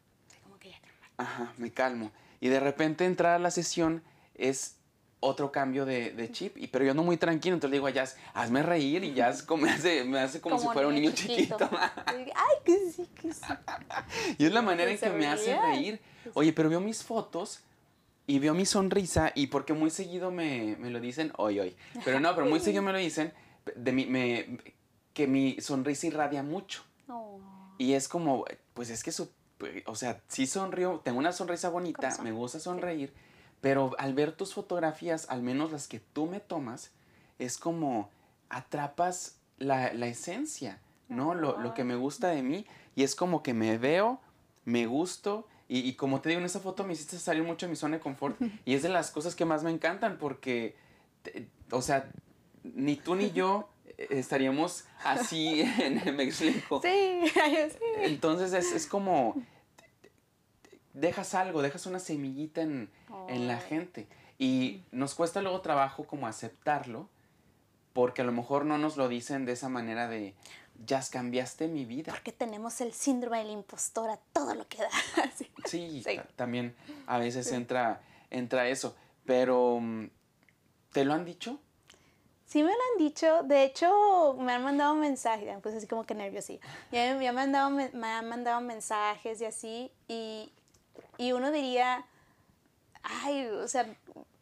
[0.45, 0.79] Como que ya.
[1.17, 2.13] Ajá, me calmo.
[2.41, 4.05] Y de repente entrar a la sesión
[4.37, 4.77] es
[5.19, 7.91] otro cambio de, de chip, y, pero yo ando muy tranquilo, entonces le digo a
[7.91, 11.11] Jazz, hazme reír, y Jazz como me hace, me hace como, si fuera un niño
[11.11, 11.59] chiquito.
[12.07, 12.25] Ay,
[12.65, 13.43] que sí, que sí.
[14.39, 16.01] y es la manera en que me hace reír.
[16.35, 17.65] Oye, pero veo mis fotos
[18.29, 21.77] y veo mi sonrisa, y porque muy seguido me, me lo dicen, hoy, hoy.
[22.05, 23.33] Pero no, pero muy seguido me lo dicen,
[23.77, 24.59] de mi, me,
[25.15, 26.83] que mi sonrisa irradia mucho.
[27.09, 27.39] Oh.
[27.79, 28.45] Y es como,
[28.75, 29.31] pues es que, su,
[29.87, 32.25] o sea, sí sonrío, tengo una sonrisa bonita, Corazón.
[32.25, 33.13] me gusta sonreír,
[33.61, 36.91] pero al ver tus fotografías, al menos las que tú me tomas,
[37.39, 38.11] es como
[38.49, 41.35] atrapas la, la esencia, ¿no?
[41.35, 42.67] Lo, lo que me gusta de mí,
[42.97, 44.21] y es como que me veo,
[44.65, 47.71] me gusto, y, y como te digo, en esa foto me hiciste salir mucho de
[47.71, 50.77] mi zona de confort, y es de las cosas que más me encantan, porque,
[51.23, 52.11] te- o sea,
[52.63, 56.81] ni tú ni yo eh, estaríamos así, en, me explico.
[56.83, 57.79] Sí, sí.
[57.99, 59.35] Entonces es, es como
[60.95, 62.91] dejas algo, dejas una semillita en,
[63.29, 64.07] en la gente.
[64.39, 67.09] Y nos cuesta luego trabajo como aceptarlo,
[67.93, 70.35] porque a lo mejor no nos lo dicen de esa manera de,
[70.87, 72.13] ya cambiaste mi vida.
[72.13, 74.91] Porque tenemos el síndrome del impostor a todo lo que da.
[75.37, 75.51] Sí.
[75.65, 76.17] Sí, Sí.
[76.17, 76.75] ta- también
[77.07, 78.01] a veces entra,
[78.31, 78.97] entra eso.
[79.25, 80.07] Pero, mm,
[80.93, 81.61] ¿te lo han dicho?
[82.49, 86.15] Sí me lo han dicho, de hecho me han mandado mensajes, puse así como que
[86.15, 86.61] nerviosilla.
[86.91, 90.51] Ya, me- han dado, me han mandado mensajes y así, y,
[91.19, 92.07] y uno diría,
[93.03, 93.87] ay, o sea,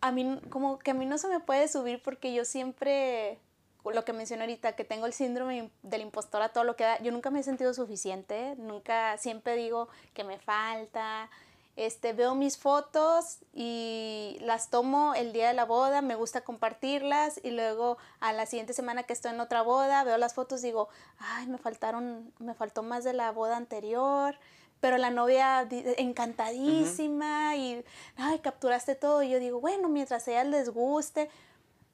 [0.00, 3.38] a mí como que a mí no se me puede subir porque yo siempre,
[3.84, 7.00] lo que mencioné ahorita, que tengo el síndrome del impostor a todo lo que da,
[7.02, 11.28] yo nunca me he sentido suficiente, nunca, siempre digo que me falta,
[11.76, 17.38] este, veo mis fotos y las tomo el día de la boda, me gusta compartirlas
[17.42, 20.68] y luego a la siguiente semana que estoy en otra boda, veo las fotos y
[20.68, 24.38] digo, ay, me faltaron, me faltó más de la boda anterior,
[24.80, 27.84] pero la novia encantadísima y,
[28.16, 31.30] ay, capturaste todo y yo digo, bueno, mientras a ellas les guste.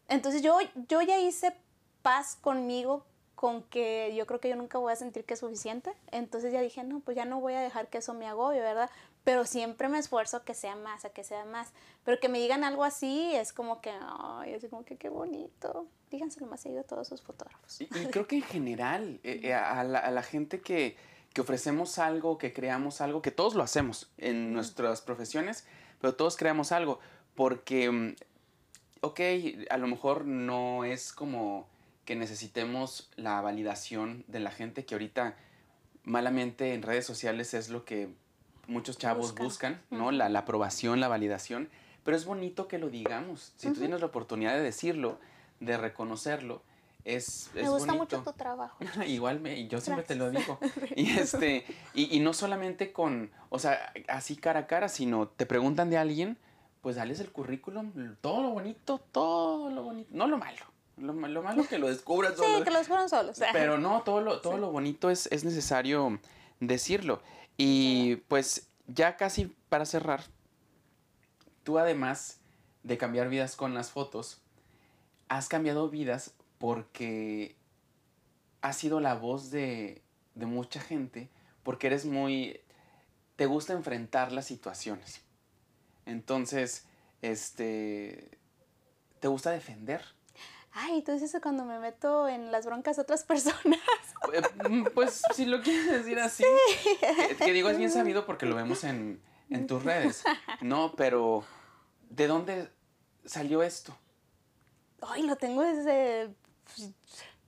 [0.08, 0.58] Entonces yo,
[0.88, 1.56] yo ya hice
[2.02, 3.04] paz conmigo
[3.34, 5.92] con que yo creo que yo nunca voy a sentir que es suficiente.
[6.12, 8.88] Entonces ya dije, no, pues ya no voy a dejar que eso me agobie, ¿verdad?
[9.24, 11.72] Pero siempre me esfuerzo a que sea más, a que sea más.
[12.04, 15.86] Pero que me digan algo así es como que, ay, es como que qué bonito.
[16.10, 17.80] Díganselo más seguido a todos sus fotógrafos.
[17.80, 20.96] Y, y creo que en general, eh, eh, a, la, a la gente que,
[21.32, 25.66] que ofrecemos algo, que creamos algo, que todos lo hacemos en nuestras profesiones,
[26.00, 26.98] pero todos creamos algo,
[27.34, 28.14] porque, mm,
[29.00, 29.20] ok,
[29.70, 31.68] a lo mejor no es como
[32.04, 35.36] que necesitemos la validación de la gente, que ahorita
[36.04, 38.12] malamente en redes sociales es lo que
[38.72, 39.44] muchos chavos Buscan.
[39.44, 40.10] buscan, ¿no?
[40.10, 41.68] La, la aprobación, la validación,
[42.04, 43.52] pero es bonito que lo digamos.
[43.56, 45.18] Si tú tienes la oportunidad de decirlo,
[45.60, 46.62] de reconocerlo,
[47.04, 48.18] es, es me gusta bonito.
[48.18, 48.76] mucho tu trabajo.
[49.06, 50.58] Igual me, yo siempre te lo Gracias.
[50.60, 50.86] digo.
[50.96, 51.64] Y este,
[51.94, 55.98] y, y no solamente con, o sea, así cara a cara, sino te preguntan de
[55.98, 56.38] alguien,
[56.80, 60.64] pues dales el currículum, todo lo bonito, todo lo bonito, no lo malo.
[60.98, 62.64] Lo, ma- lo malo que lo descubras Sí, solo.
[62.64, 63.40] que los fueron solos.
[63.52, 64.60] Pero no, todo lo, todo Sí.
[64.60, 66.20] lo bonito es, es necesario
[66.60, 67.20] decirlo.
[67.64, 70.24] Y pues ya casi para cerrar,
[71.62, 72.40] tú además
[72.82, 74.40] de cambiar vidas con las fotos,
[75.28, 77.54] has cambiado vidas porque
[78.62, 80.02] has sido la voz de,
[80.34, 81.28] de mucha gente,
[81.62, 82.60] porque eres muy...
[83.36, 85.22] te gusta enfrentar las situaciones.
[86.04, 86.84] Entonces,
[87.20, 88.40] este...
[89.20, 90.02] te gusta defender.
[90.74, 93.78] Ay, tú dices eso cuando me meto en las broncas de otras personas.
[94.32, 96.44] Eh, mm, Pues si lo quieres decir así,
[97.00, 99.20] que, que digo es bien sabido porque lo vemos en,
[99.50, 100.24] en tus redes,
[100.60, 100.92] ¿no?
[100.96, 101.44] Pero
[102.08, 102.70] ¿de dónde
[103.24, 103.96] salió esto?
[105.02, 106.30] Ay, lo tengo desde.
[106.64, 106.90] pues,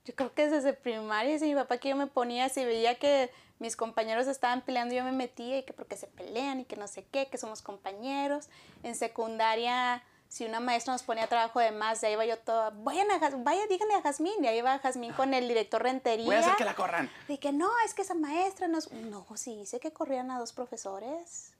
[0.05, 1.39] Yo creo que desde primaria.
[1.39, 5.03] Si mi papá que yo me ponía, si veía que mis compañeros estaban peleando, yo
[5.03, 8.49] me metía y que porque se pelean y que no sé qué, que somos compañeros.
[8.83, 10.03] En secundaria
[10.35, 13.17] si una maestra nos ponía trabajo de más, de ahí iba yo toda, vayan a,
[13.37, 16.25] vaya, díganle a Jazmín, y ahí iba Jazmín con el director rentería.
[16.25, 17.09] Voy a hacer que la corran.
[17.29, 18.91] De que no, es que esa maestra nos...
[18.91, 21.53] No, sí, dice que corrían a dos profesores,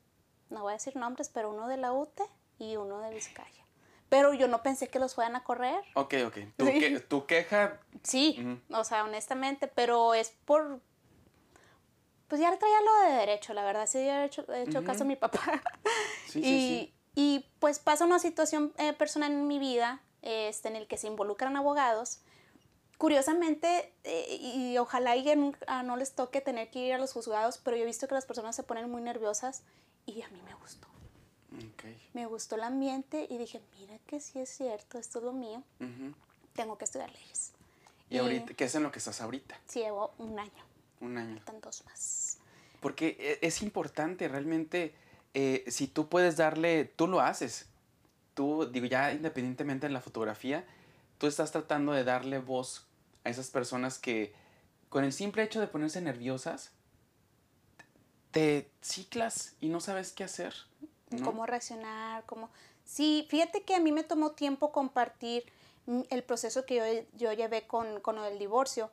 [0.50, 2.26] no voy a decir nombres, pero uno de la UTE
[2.60, 3.64] y uno de Vizcaya.
[4.10, 5.82] Pero yo no pensé que los fueran a correr.
[5.94, 6.38] Ok, ok.
[6.58, 6.80] Tu, Sí.
[6.80, 10.82] que- tu queja, Sí, o sea, honestamente, pero es por...
[12.28, 15.08] Pues ya traía lo de derecho, la verdad, sí, he hecho, he hecho caso a
[15.08, 15.40] mi papá.
[16.26, 16.95] Sí, sí, sí.
[17.16, 21.08] Y, pues pasa una situación eh, personal en mi vida este, en el que se
[21.08, 22.20] involucran abogados.
[22.98, 27.58] Curiosamente, eh, y ojalá y nunca- no les toque tener que ir a los juzgados,
[27.58, 29.64] pero yo he visto que las personas se ponen muy nerviosas
[30.06, 30.88] y a mí me gustó.
[32.14, 35.64] Me gustó el ambiente y dije, mira que sí es cierto, esto es lo mío,
[36.54, 37.52] tengo que estudiar leyes.
[38.10, 39.58] Y ahorita, ¿qué es en lo que estás ahorita?
[39.68, 40.64] Sí, llevo un año,
[41.02, 41.36] Un año.
[41.38, 42.38] faltan dos más.
[42.82, 44.94] Porque e- es importante realmente,
[45.36, 47.68] eh, si tú puedes darle, tú lo haces.
[48.34, 50.66] Tú, digo, ya independientemente de la fotografía,
[51.18, 52.88] tú estás tratando de darle voz
[53.26, 54.34] a esas personas que
[54.88, 56.72] con el simple hecho de ponerse nerviosas,
[58.32, 60.54] te ciclas y no sabes qué hacer.
[61.24, 62.50] cómo reaccionar, cómo...
[62.86, 65.44] Sí, fíjate que a mí me tomó tiempo compartir
[65.86, 66.84] mm, el proceso que yo,
[67.18, 68.90] yo llevé con, con el divorcio,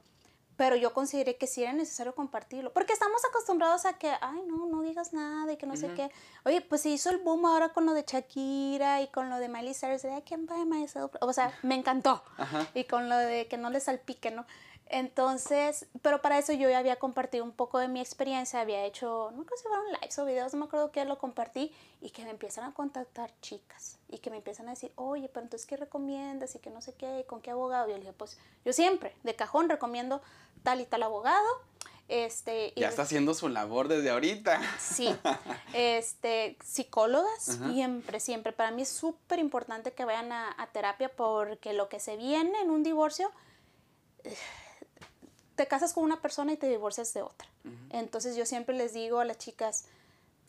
[0.62, 4.66] pero yo consideré que sí era necesario compartirlo, porque estamos acostumbrados a que, ay, no,
[4.66, 5.96] no digas nada y que no sé Ujú.
[5.96, 6.10] qué.
[6.44, 9.48] Oye, pues se hizo el boom ahora con lo de Shakira y con lo de
[9.48, 11.16] Miley Cyrus, de I can't buy myself.
[11.20, 12.22] O sea, me encantó.
[12.36, 12.68] Ajá.
[12.74, 14.46] Y con lo de que no le salpique, ¿no?
[14.86, 19.32] Entonces, pero para eso yo ya había compartido un poco de mi experiencia, había hecho,
[19.34, 22.24] no creo si fueron lives o videos, no me acuerdo qué lo compartí, y que
[22.24, 25.78] me empiezan a contactar chicas, y que me empiezan a decir, oye, pero entonces, ¿qué
[25.78, 26.54] recomiendas?
[26.54, 27.88] Y que no sé qué, y con qué abogado.
[27.88, 30.20] Y yo le dije, pues, yo siempre, de cajón, recomiendo
[30.62, 31.46] tal y tal abogado,
[32.08, 32.72] este...
[32.74, 34.60] y Ya está haciendo su labor desde ahorita.
[34.78, 35.14] Sí,
[35.72, 37.72] este, psicólogas, Ajá.
[37.72, 38.52] siempre, siempre.
[38.52, 42.60] Para mí es súper importante que vayan a, a terapia porque lo que se viene
[42.60, 43.30] en un divorcio,
[45.56, 47.48] te casas con una persona y te divorcias de otra.
[47.90, 49.84] Entonces yo siempre les digo a las chicas,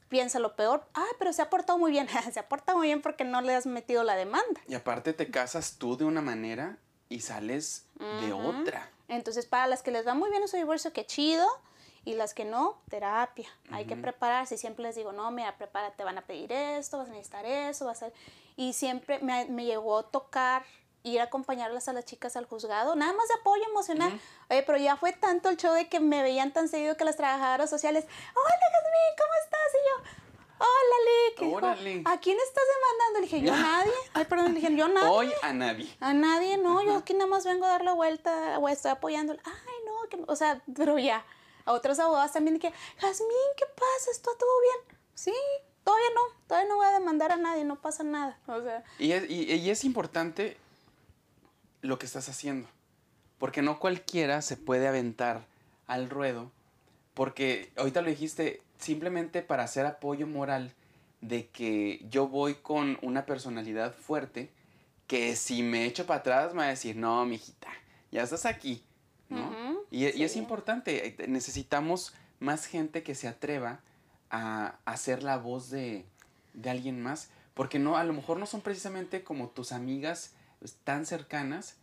[0.09, 3.01] piensa lo peor, ah, pero se ha portado muy bien, se ha portado muy bien
[3.01, 4.61] porque no le has metido la demanda.
[4.67, 6.77] Y aparte te casas tú de una manera
[7.09, 7.85] y sales
[8.21, 8.89] de otra.
[9.07, 11.47] Entonces, para las que les va muy bien en su divorcio, qué chido.
[12.05, 13.47] Y las que no, terapia.
[13.71, 14.55] Hay que prepararse.
[14.55, 17.85] Y siempre les digo, no, mira, prepárate, van a pedir esto, vas a necesitar eso,
[17.85, 18.11] vas a...
[18.57, 20.63] Y siempre me, me llegó a tocar
[21.03, 24.19] ir a acompañarlas a las chicas al juzgado, nada más de apoyo emocional.
[24.49, 27.17] Oye, pero ya fue tanto el show de que me veían tan seguido que las
[27.17, 29.73] trabajadoras sociales, hola, Jazmín, ¿cómo estás?
[29.73, 30.22] Y yo,
[30.59, 30.95] hola,
[31.29, 31.41] Lick.
[31.41, 32.01] Y dijo, Órale.
[32.05, 33.19] ¿A quién estás demandando?
[33.19, 33.91] Le dije, yo a nadie.
[34.13, 35.09] Ay, perdón, le dije, yo a nadie.
[35.09, 35.97] Hoy a nadie.
[35.99, 39.33] A nadie, no, yo aquí nada más vengo a dar la vuelta, o estoy apoyando.
[39.43, 41.25] Ay, no, que, o sea, pero ya.
[41.65, 44.11] A otros abogados también que, Jazmín, ¿qué pasa?
[44.11, 44.97] ¿Está todo bien?
[45.15, 45.33] Sí,
[45.85, 48.37] todavía no, todavía no voy a demandar a nadie, no pasa nada.
[48.47, 50.57] O sea, Y es, y- y es importante
[51.81, 52.67] lo que estás haciendo.
[53.39, 55.45] Porque no cualquiera se puede aventar
[55.87, 56.51] al ruedo.
[57.13, 60.73] Porque ahorita lo dijiste, simplemente para hacer apoyo moral
[61.21, 64.51] de que yo voy con una personalidad fuerte,
[65.07, 67.69] que si me echo para atrás me va a decir, no, mijita,
[68.11, 68.83] ya estás aquí.
[69.29, 69.51] ¿no?
[69.89, 73.79] Y, y es importante, eh, necesitamos más gente que se atreva
[74.29, 76.05] a, a ser la voz de,
[76.53, 80.75] de alguien más, porque no, a lo mejor no son precisamente como tus amigas pues,
[80.83, 81.77] tan cercanas,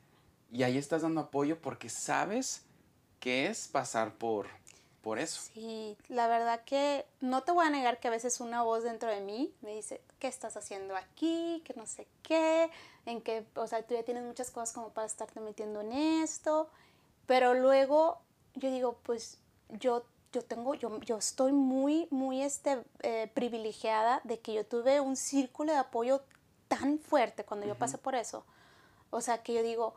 [0.53, 2.65] y ahí estás dando apoyo porque sabes
[3.21, 4.49] que es pasar por,
[5.03, 5.41] por eso.
[5.55, 9.11] sí, la verdad que no te voy a negar que a veces una voz dentro
[9.11, 11.63] de mí me dice, ¿qué estás haciendo aquí?
[11.65, 12.71] Que no sé qué,
[13.07, 16.69] en que, o sea, tú ya tienes muchas cosas como para estarte metiendo en esto.
[17.27, 18.21] Pero luego
[18.55, 19.39] yo digo, pues
[19.69, 25.01] yo, yo tengo, yo, yo estoy muy, muy este, eh, privilegiada de que yo tuve
[25.01, 26.23] un círculo de apoyo
[26.69, 28.45] tan fuerte cuando yo pasé por eso.
[29.11, 29.95] O sea, que yo digo,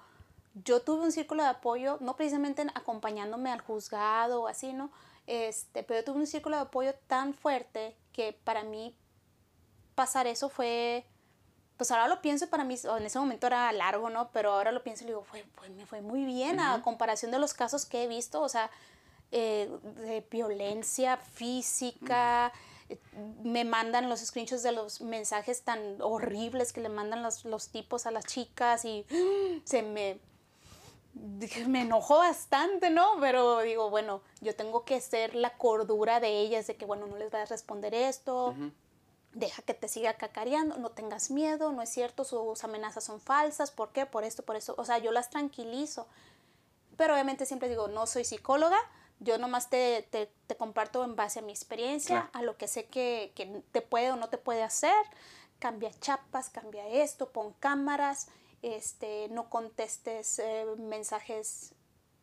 [0.54, 4.92] yo tuve un círculo de apoyo, no precisamente en- acompañándome al juzgado o así, ¿no?
[5.26, 8.96] Este, pero yo tuve un círculo de apoyo tan fuerte que para mí
[9.96, 11.06] pasar eso fue,
[11.78, 14.30] pues ahora lo pienso para mí, en ese momento era largo, ¿no?
[14.32, 17.40] Pero ahora lo pienso y digo, fue, fue- me fue muy bien a comparación de
[17.40, 18.70] los casos que he visto, o sea,
[19.32, 22.52] eh, de violencia física,
[23.44, 28.06] me mandan los screenshots de los mensajes tan horribles que le mandan los, los tipos
[28.06, 29.06] a las chicas y
[29.64, 30.20] se me
[31.68, 33.18] me enojó bastante, ¿no?
[33.20, 37.18] Pero digo, bueno, yo tengo que ser la cordura de ellas, de que, bueno, no
[37.18, 38.56] les vas a responder esto,
[39.34, 43.72] deja que te siga cacareando, no tengas miedo, no es cierto, sus amenazas son falsas,
[43.72, 44.06] ¿por qué?
[44.06, 46.08] Por esto, por eso, o sea, yo las tranquilizo.
[46.98, 48.78] Pero obviamente siempre digo, no soy psicóloga,
[49.20, 52.30] yo nomás te, te, te comparto en base a mi experiencia, Claro.
[52.34, 54.94] a lo que sé que, que te puede o no te puede hacer.
[55.60, 58.28] cambia chapas, cambia esto, pon cámaras,
[58.64, 61.74] este, no contestes eh, mensajes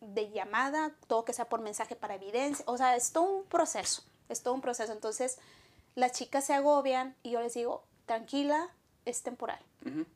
[0.00, 4.02] de llamada, todo que sea por mensaje para evidencia, o sea, es todo un proceso,
[4.28, 4.92] es todo un proceso.
[4.92, 5.38] Entonces,
[5.94, 8.70] las chicas se agobian y yo les digo, tranquila,
[9.04, 9.60] es temporal.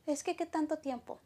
[0.07, 1.19] Es que, ¿qué tanto tiempo?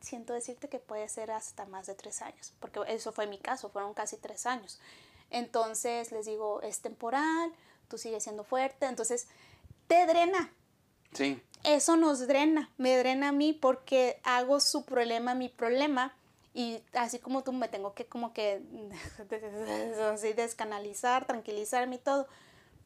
[0.00, 3.68] Siento decirte que puede ser hasta más de tres años, porque eso fue mi caso,
[3.68, 4.80] fueron casi tres años.
[5.30, 7.52] Entonces les digo, es temporal,
[7.88, 9.26] tú sigues siendo fuerte, entonces
[9.88, 10.52] te drena,
[11.12, 16.14] Sí, eso nos drena, me drena a mí porque hago su problema mi problema
[16.54, 18.62] y así como tú me tengo que como que
[20.12, 22.26] así descanalizar, tranquilizarme y todo,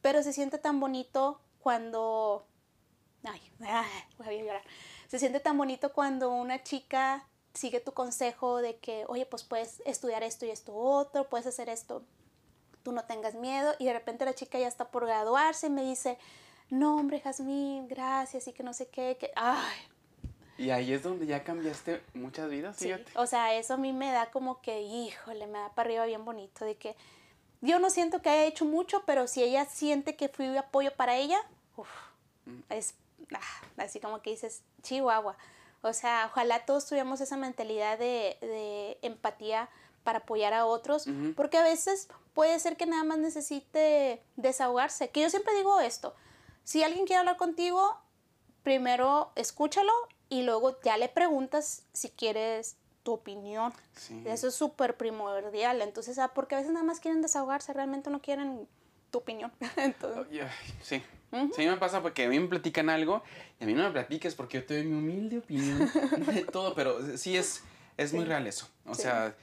[0.01, 2.45] pero se siente tan bonito cuando,
[3.25, 3.41] ay,
[4.18, 4.62] voy a llorar,
[5.09, 9.83] se siente tan bonito cuando una chica sigue tu consejo de que, oye, pues puedes
[9.85, 12.03] estudiar esto y esto otro, puedes hacer esto,
[12.83, 15.83] tú no tengas miedo y de repente la chica ya está por graduarse y me
[15.83, 16.18] dice,
[16.70, 19.76] no, hombre, Jazmín, gracias y que no sé qué, que, ay,
[20.58, 22.84] y ahí es donde ya cambiaste muchas vidas, sí.
[22.84, 23.10] fíjate.
[23.16, 26.24] O sea, eso a mí me da como que, híjole, me da para arriba bien
[26.24, 26.94] bonito, de que
[27.60, 31.16] yo no siento que haya hecho mucho, pero si ella siente que fui apoyo para
[31.16, 31.38] ella,
[31.76, 31.88] uf,
[32.44, 32.60] Mm.
[32.70, 32.94] es
[33.34, 33.40] ah,
[33.82, 35.36] así como que dices, chihuahua.
[35.82, 39.68] O sea, ojalá todos tuviéramos esa mentalidad de, de empatía
[40.04, 41.06] para apoyar a otros,
[41.36, 45.10] porque a veces puede ser que nada más necesite desahogarse.
[45.10, 46.14] Que yo siempre digo esto,
[46.64, 47.98] si alguien quiere hablar contigo,
[48.62, 49.92] primero escúchalo
[50.28, 53.72] y luego ya le preguntas si quieres tu opinión.
[53.96, 54.22] Sí.
[54.26, 55.82] Eso es súper primordial.
[55.82, 58.68] Entonces, ah, porque a veces nada más quieren desahogarse, realmente no quieren
[59.10, 59.52] tu opinión.
[59.76, 60.26] Entonces,
[60.82, 61.02] Sí.
[61.56, 63.22] Sí, me pasa porque a mí me platican algo
[63.58, 65.78] y a mí no me platiques porque yo te doy mi humilde opinión
[66.26, 67.62] de todo, pero sí es,
[67.96, 68.68] es muy real eso.
[68.84, 69.02] O Sí.
[69.02, 69.34] sea,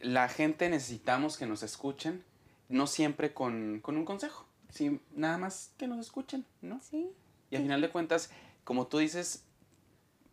[0.00, 2.22] la gente necesitamos que nos escuchen,
[2.68, 6.80] no siempre con, con un consejo, sí, nada más que nos escuchen, ¿no?
[6.82, 7.10] sí,
[7.50, 8.30] Y al final de cuentas,
[8.64, 9.44] como tú dices,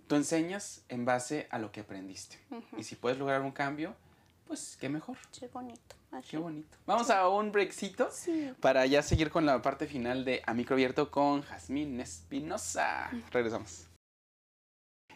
[0.07, 2.37] tú enseñas en base a lo que aprendiste.
[2.77, 3.95] Y si puedes lograr un cambio,
[4.45, 5.95] pues qué mejor, qué bonito.
[6.11, 6.29] así.
[6.31, 6.77] qué bonito.
[6.85, 8.53] Vamos a un breakcito Sí.
[8.61, 13.09] para ya seguir con la parte final de A Micro Abierto con Jazmín Espinosa.
[13.31, 13.87] Regresamos.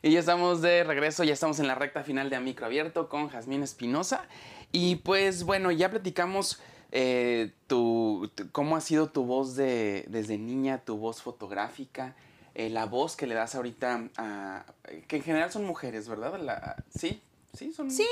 [0.04, 3.08] Y ya estamos de regreso, ya estamos en la recta final de A Micro Abierto
[3.08, 4.26] con Jazmín Espinosa.
[4.72, 6.60] Y pues bueno, ya platicamos
[6.92, 12.16] eh, tu, tu- cómo ha sido tu voz de, desde niña, tu voz fotográfica,
[12.54, 14.66] eh, la voz que le das ahorita a...
[15.08, 16.38] que en general son mujeres, ¿verdad?
[16.40, 17.22] La- sí,
[17.54, 17.90] sí, son...
[17.90, 18.06] Sí,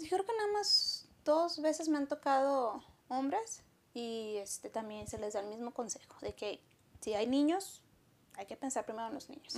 [0.00, 3.62] yo creo que nada más dos veces me han tocado hombres
[3.94, 6.60] y este también se les da el mismo consejo de que
[7.00, 7.82] si hay niños,
[8.36, 9.54] hay que pensar primero en los niños.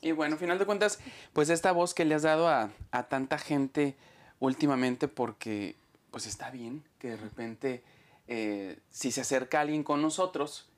[0.00, 1.00] Y bueno, al final de cuentas,
[1.32, 3.96] pues esta voz que le has dado a, a tanta gente
[4.38, 5.74] últimamente, porque
[6.12, 7.82] pues está bien que de repente,
[8.28, 10.68] eh, si se acerca alguien con nosotros,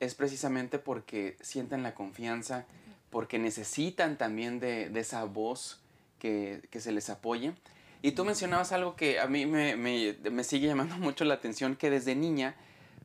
[0.00, 2.66] es precisamente porque sienten la confianza,
[3.10, 5.80] porque necesitan también de, esa voz
[6.18, 7.54] que, que se les apoye.
[8.02, 11.76] Y tú mencionabas algo que a mí me, me- me sigue llamando mucho la atención,
[11.76, 12.54] que desde niña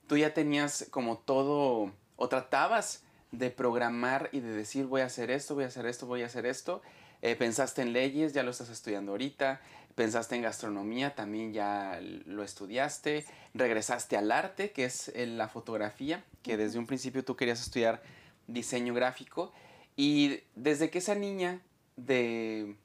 [0.07, 5.31] tú ya tenías como todo, o tratabas de programar y de decir voy a hacer
[5.31, 6.81] esto, voy a hacer esto, voy a hacer esto.
[7.21, 9.61] Eh, pensaste en leyes, ya lo estás estudiando ahorita.
[9.95, 13.25] Pensaste en gastronomía, también ya lo estudiaste.
[13.53, 18.01] Regresaste al arte, que es eh, la fotografía, que desde un principio tú querías estudiar
[18.47, 19.51] diseño gráfico.
[19.95, 21.61] Y desde que esa niña
[21.97, 22.75] de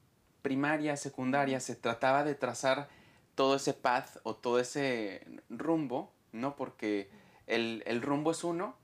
[0.43, 2.89] primaria, secundaria, se trataba de trazar
[3.35, 6.57] todo ese path o todo ese rumbo, ¿no?
[6.57, 7.11] Porque
[7.47, 8.77] el, el rumbo es uno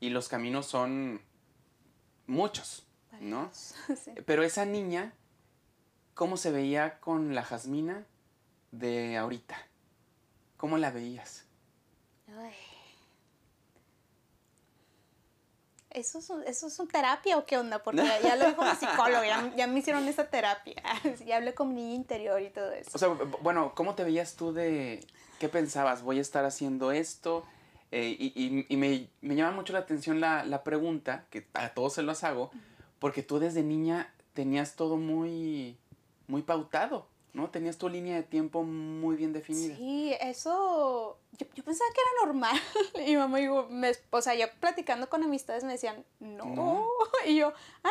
[0.00, 1.20] y los caminos son
[2.26, 2.86] muchos,
[3.20, 3.50] ¿no?
[3.52, 4.12] Sí.
[4.26, 5.12] Pero esa niña,
[6.18, 8.04] ¿cómo se veía con la Jasmina
[8.72, 9.56] de ahorita?
[10.56, 11.44] ¿Cómo la veías?
[12.36, 12.52] Ay.
[15.90, 17.82] ¿Eso es, un- ¿Eso es un terapia o qué onda?
[17.82, 20.82] Porque ya, ya lo dijo mi psicólogo, ya, ya me hicieron esa terapia.
[21.24, 22.90] Ya hablé con mi interior y todo eso.
[22.94, 23.08] O sea,
[23.42, 25.06] bueno, ¿cómo te veías tú de
[25.38, 26.02] qué pensabas?
[26.02, 27.44] ¿Voy a estar haciendo esto?
[27.92, 31.70] Eh, y y- y me, me llama mucho la atención la, la pregunta, que a
[31.70, 32.50] todos se los hago,
[32.98, 35.78] porque tú desde niña tenías todo muy,
[36.28, 37.50] muy pautado, ¿no?
[37.50, 39.74] Tenías tu línea de tiempo muy bien definida.
[39.76, 41.18] Sí, eso.
[41.38, 42.56] Yo, yo pensaba que era normal.
[43.06, 46.44] Y mamá, digo, me- o sea, yo platicando con amistades me decían, no.
[46.46, 46.86] No.
[47.26, 47.52] Y yo,
[47.82, 47.90] ah,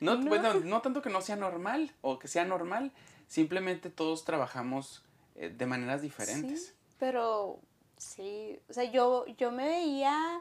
[0.00, 0.28] No, No.
[0.28, 2.92] Bueno, no tanto que no sea normal o que sea normal,
[3.28, 5.04] simplemente todos trabajamos
[5.36, 6.66] eh, de maneras diferentes.
[6.66, 7.58] Sí, pero
[7.96, 10.40] sí, o sea, yo, yo me veía,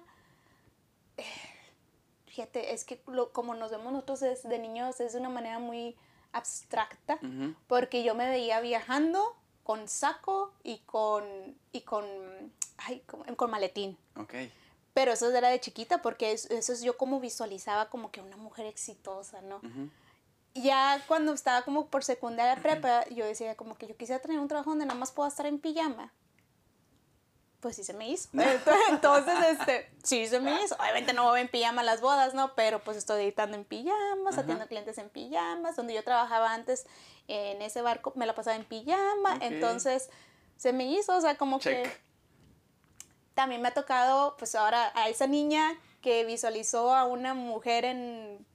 [1.17, 1.23] eh,
[2.27, 5.95] fíjate, es que lo- como nos vemos nosotros desde niños es de una manera muy
[6.31, 7.19] abstracta,
[7.67, 11.23] porque yo me veía viajando con saco y con,
[11.71, 12.05] y con,
[12.77, 13.97] ay, con, con maletín.
[14.15, 14.33] Ok.
[14.93, 18.37] Pero eso era de chiquita, porque es- eso es yo como visualizaba como que una
[18.37, 19.61] mujer exitosa, ¿no?
[20.55, 24.47] Ya cuando estaba como por secundaria prepa, yo decía como que yo quisiera tener un
[24.47, 26.11] trabajo donde nada más pueda estar en pijama.
[27.59, 28.29] Pues sí se me hizo.
[28.89, 30.75] Entonces, este, sí se me hizo.
[30.75, 32.53] Obviamente no voy en pijama a las bodas, ¿no?
[32.55, 34.41] Pero pues estoy editando en pijamas, Ajá.
[34.41, 35.75] atiendo clientes en pijamas.
[35.75, 36.85] Donde yo trabajaba antes
[37.27, 39.37] en ese barco me la pasaba en pijama.
[39.41, 40.09] Entonces,
[40.55, 41.83] se me hizo, o sea, como Check.
[41.83, 42.07] que
[43.33, 48.45] también me ha tocado, pues ahora a esa niña que visualizó a una mujer en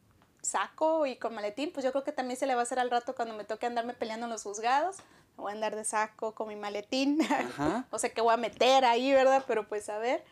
[0.43, 2.91] saco y con maletín, pues yo creo que también se le va a hacer al
[2.91, 4.97] rato cuando me toque andarme peleando en los juzgados.
[5.37, 7.21] Voy a andar de saco con mi maletín.
[7.23, 7.87] Ajá.
[7.91, 9.45] o sea, que voy a meter ahí, ¿verdad?
[9.47, 10.25] Pero pues a ver.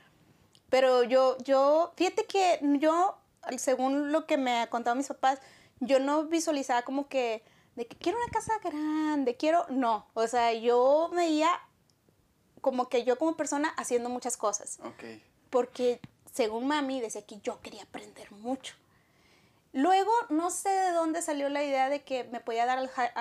[0.69, 3.19] Pero yo, yo, fíjate que yo,
[3.59, 5.41] según lo que me ha contado mis papás,
[5.81, 7.43] yo no visualizaba como que,
[7.75, 10.07] de que quiero una casa grande, quiero, no.
[10.15, 11.51] O sea, yo veía
[12.61, 15.03] como que yo como persona haciendo muchas cosas Ok.
[15.49, 15.99] porque
[16.31, 18.75] según mami decía que yo quería aprender mucho.
[19.73, 23.13] Luego, no sé de dónde salió la idea de que me podía dar Alzhe-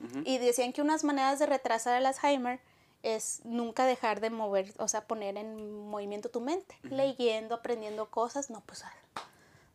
[0.00, 2.60] Alzheimer y decían que unas maneras de retrasar el Alzheimer
[3.02, 8.48] es nunca dejar de mover, o sea, poner en movimiento tu mente, leyendo, aprendiendo cosas,
[8.48, 8.82] no, pues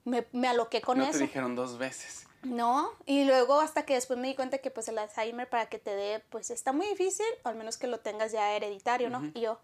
[0.04, 1.14] me, me aloqué con no eso.
[1.14, 2.26] te dijeron dos veces.
[2.42, 5.78] No, y luego hasta que después me di cuenta que pues el Alzheimer para que
[5.78, 9.30] te dé, pues está muy difícil, o al menos que lo tengas ya hereditario, ¿no?
[9.34, 9.60] Y yo,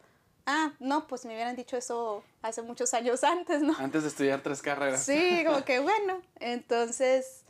[0.46, 3.76] ah, no, pues me hubieran dicho eso hace muchos años antes, ¿no?
[3.80, 5.04] Antes de estudiar tres carreras.
[5.04, 7.45] Sí, como que bueno, entonces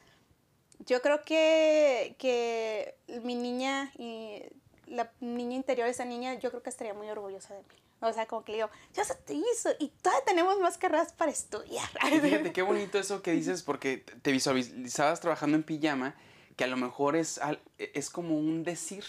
[0.79, 4.41] yo creo que, que mi niña y
[4.87, 7.75] la niña interior, esa niña, yo creo que estaría muy orgullosa de mí.
[8.01, 11.13] O sea, como que le digo, ya se te hizo y todavía tenemos más carreras
[11.13, 11.89] para estudiar.
[12.11, 16.13] Y fíjate qué bonito eso que dices porque te visualizabas trabajando en pijama,
[16.55, 19.05] que a lo mejor es, al- es como un decir,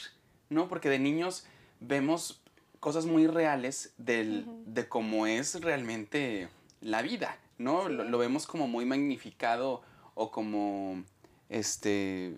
[0.49, 0.69] ¿no?
[0.69, 1.45] Porque de niños
[1.81, 2.41] vemos
[2.81, 6.49] cosas muy reales del, de cómo es realmente
[6.81, 7.89] la vida, ¿no?
[7.89, 7.93] Sí.
[7.93, 9.83] Lo, lo vemos como muy magnificado
[10.15, 11.05] o como,
[11.49, 12.37] este,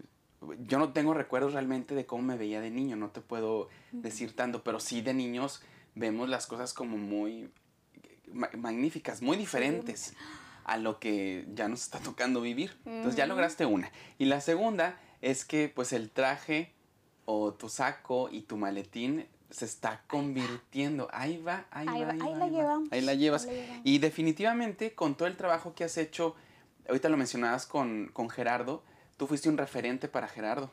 [0.60, 4.34] yo no tengo recuerdos realmente de cómo me veía de niño, no te puedo decir
[4.36, 5.62] tanto, pero sí de niños
[5.94, 7.50] vemos las cosas como muy
[8.32, 10.14] ma- magníficas, muy diferentes
[10.64, 12.76] a lo que ya nos está tocando vivir.
[12.84, 13.90] Entonces ya lograste una.
[14.18, 16.72] Y la segunda es que pues el traje
[17.24, 21.08] o tu saco y tu maletín se está convirtiendo.
[21.10, 22.58] Ahí va, ahí, Ahí va, va, ahí, ahí va, la ahí va.
[22.58, 23.46] llevamos, Ahí la llevas.
[23.46, 23.82] ahí la llevamos.
[23.86, 26.36] Y definitivamente con todo el trabajo que has hecho,
[26.86, 28.84] ahorita lo mencionabas con, con Gerardo,
[29.18, 30.72] tú fuiste un referente para Gerardo.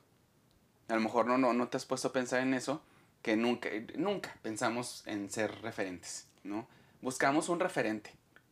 [0.87, 2.81] A lo mejor no, no, no te has puesto a pensar en eso,
[3.21, 6.67] que nunca, nunca pensamos en ser referentes, ¿no?
[7.01, 8.11] Buscamos un referente,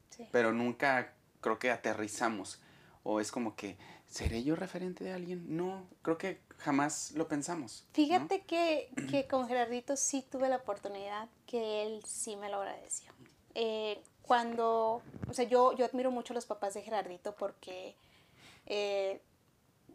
[0.09, 0.27] Sí.
[0.31, 2.59] pero nunca creo que aterrizamos.
[3.03, 3.77] O es como que,
[4.07, 5.57] ¿seré yo referente de alguien?
[5.57, 7.83] No, creo que jamás lo pensamos.
[7.89, 7.93] ¿no?
[7.95, 13.11] Fíjate que, que con Gerardito sí tuve la oportunidad, que él sí me lo agradeció.
[13.55, 17.95] Eh, cuando, o sea, yo, yo admiro mucho a los papás de Gerardito porque
[18.65, 19.21] eh,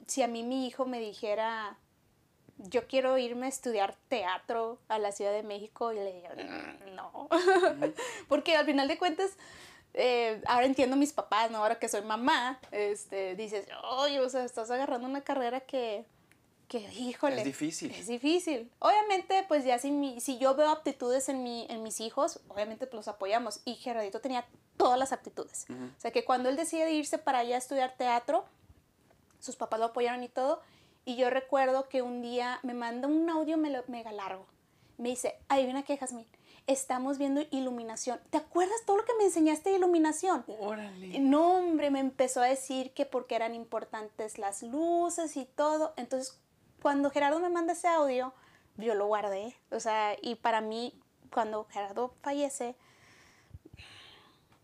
[0.09, 1.79] si a mí mi hijo me dijera,
[2.59, 6.95] yo quiero irme a estudiar teatro a la Ciudad de México, y le digo, "Mm,
[6.97, 7.29] no,
[8.29, 9.31] porque al final de cuentas,
[9.95, 11.59] eh, ahora entiendo a mis papás, ¿no?
[11.59, 16.05] Ahora que soy mamá, este, dices, oye, o sea, estás agarrando una carrera que,
[16.69, 17.39] que híjole.
[17.39, 17.91] Es difícil.
[17.93, 18.71] Es difícil.
[18.79, 22.87] Obviamente, pues ya si, mi, si yo veo aptitudes en, mi, en mis hijos, obviamente
[22.87, 23.61] pues, los apoyamos.
[23.65, 24.47] Y Gerardito tenía
[24.77, 25.67] todas las aptitudes.
[25.71, 25.85] Ujú.
[25.85, 28.45] O sea que cuando él decide irse para allá a estudiar teatro,
[29.39, 30.61] sus papás lo apoyaron y todo.
[31.05, 34.47] Y yo recuerdo que un día me manda un audio mega largo.
[34.99, 36.27] Me dice, adivina qué, Jazmín,
[36.67, 38.21] estamos viendo iluminación.
[38.31, 40.45] ¿Te acuerdas todo lo que me enseñaste de iluminación?
[40.61, 41.19] Órale.
[41.19, 45.95] No, hombre, me empezó a decir que porque eran importantes las luces y todo.
[45.97, 46.39] Entonces,
[46.83, 48.35] cuando Gerardo me manda ese audio,
[48.77, 49.57] yo lo guardé.
[49.71, 50.93] O sea, y para mí,
[51.31, 52.77] cuando Gerardo fallece,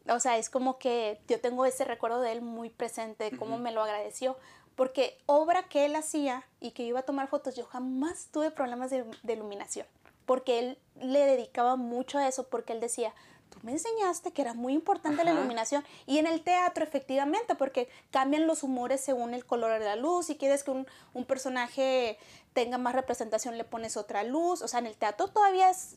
[0.08, 3.56] o sea, es como que yo tengo ese recuerdo de él muy presente, de cómo
[3.56, 4.36] me lo agradeció.
[4.74, 8.50] Porque obra que él hacía y que yo iba a tomar fotos, yo jamás tuve
[8.50, 9.86] problemas de, de iluminación.
[10.26, 13.14] Porque él le dedicaba mucho a eso, porque él decía,
[13.54, 15.84] tú me enseñaste que era muy importante la iluminación.
[16.06, 20.26] Y en el teatro, efectivamente, porque cambian los humores según el color de la luz.
[20.26, 22.18] Si quieres que un, un personaje
[22.52, 24.62] tenga más representación, le pones otra luz.
[24.62, 25.96] O sea, en el teatro todavía es...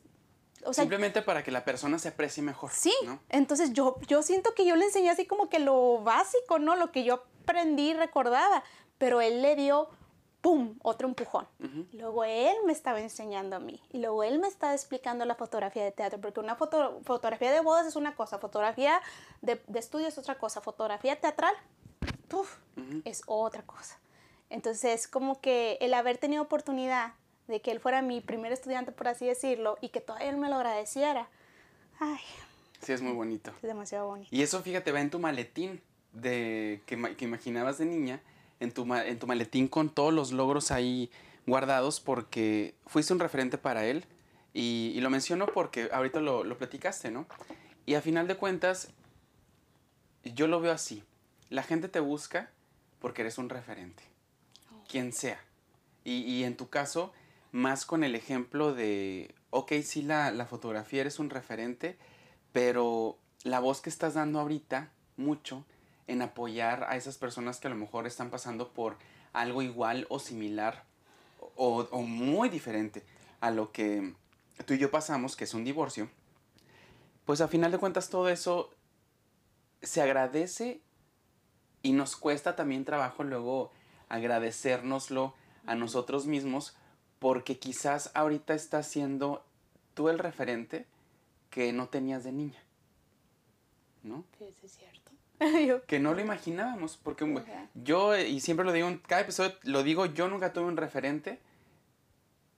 [0.66, 2.72] O sea, Simplemente para que la persona se aprecie mejor.
[2.74, 3.20] Sí, ¿no?
[3.30, 6.76] entonces yo, yo siento que yo le enseñé así como que lo básico, ¿no?
[6.76, 8.64] Lo que yo aprendí y recordaba,
[8.98, 9.90] pero él le dio,
[10.42, 11.48] ¡pum!, otro empujón.
[11.64, 11.88] Ujú.
[11.94, 15.84] Luego él me estaba enseñando a mí y luego él me estaba explicando la fotografía
[15.84, 19.02] de teatro, porque una foto, fotografía de bodas es una cosa, fotografía
[19.42, 21.56] de, de estudio es otra cosa, fotografía teatral,
[22.28, 23.02] ¡puf!, Ujú.
[23.06, 23.98] es otra cosa.
[24.50, 27.14] Entonces es como que el haber tenido oportunidad
[27.48, 30.50] de que él fuera mi primer estudiante, por así decirlo, y que todavía él me
[30.50, 31.30] lo agradeciera,
[32.00, 32.20] ay,
[32.82, 33.52] Sí, es muy bonito.
[33.56, 34.30] Es demasiado bonito.
[34.32, 35.82] Y eso, fíjate, va en tu maletín
[36.14, 38.22] de que, que imaginabas de niña,
[38.60, 41.12] en tu, en tu maletín con todos los logros ahí
[41.46, 44.06] guardados porque fuiste un referente para él.
[44.54, 47.28] Y, y lo menciono porque ahorita lo, lo platicaste, ¿no?
[47.86, 48.90] Y a final de cuentas,
[50.24, 51.04] yo lo veo así.
[51.50, 52.50] La gente te busca
[53.00, 54.04] porque eres un referente,
[54.90, 55.40] quien sea.
[56.04, 57.14] Y, y en tu caso,
[57.52, 61.98] más con el ejemplo de, ok, sí, la, la fotografía eres un referente,
[62.52, 65.66] pero la voz que estás dando ahorita, mucho,
[66.08, 68.98] en apoyar a esas personas que a lo mejor están pasando por
[69.34, 70.84] algo igual o similar
[71.56, 73.04] o, muy diferente
[73.40, 74.14] a lo que
[74.66, 76.10] tú y yo pasamos, que es un divorcio,
[77.26, 78.74] pues a final de cuentas todo eso
[79.82, 80.82] se agradece
[81.84, 83.72] y nos cuesta también trabajo luego
[84.10, 85.34] agradecérnoslo
[85.66, 86.76] a nosotros mismos
[87.20, 89.44] porque quizás ahorita estás siendo
[89.94, 90.86] tú el referente
[91.50, 92.64] que no tenías de niña.
[94.04, 94.24] ¿No?
[94.38, 95.07] Sí, es cierto.
[95.88, 97.44] Que no lo imaginábamos, porque un-
[97.76, 101.40] yo, y siempre lo digo en cada episodio, lo digo, yo nunca tuve un referente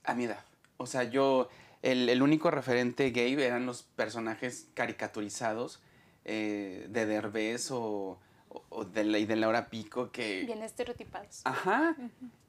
[0.03, 0.43] a mi edad.
[0.77, 1.49] O sea, yo,
[1.82, 5.82] el, el único referente gay eran los personajes caricaturizados
[6.25, 8.19] eh, de Derbez o,
[8.49, 10.43] o- o de, la, y de Laura Pico que...
[10.45, 11.41] Bien estereotipados.
[11.45, 11.95] Ajá.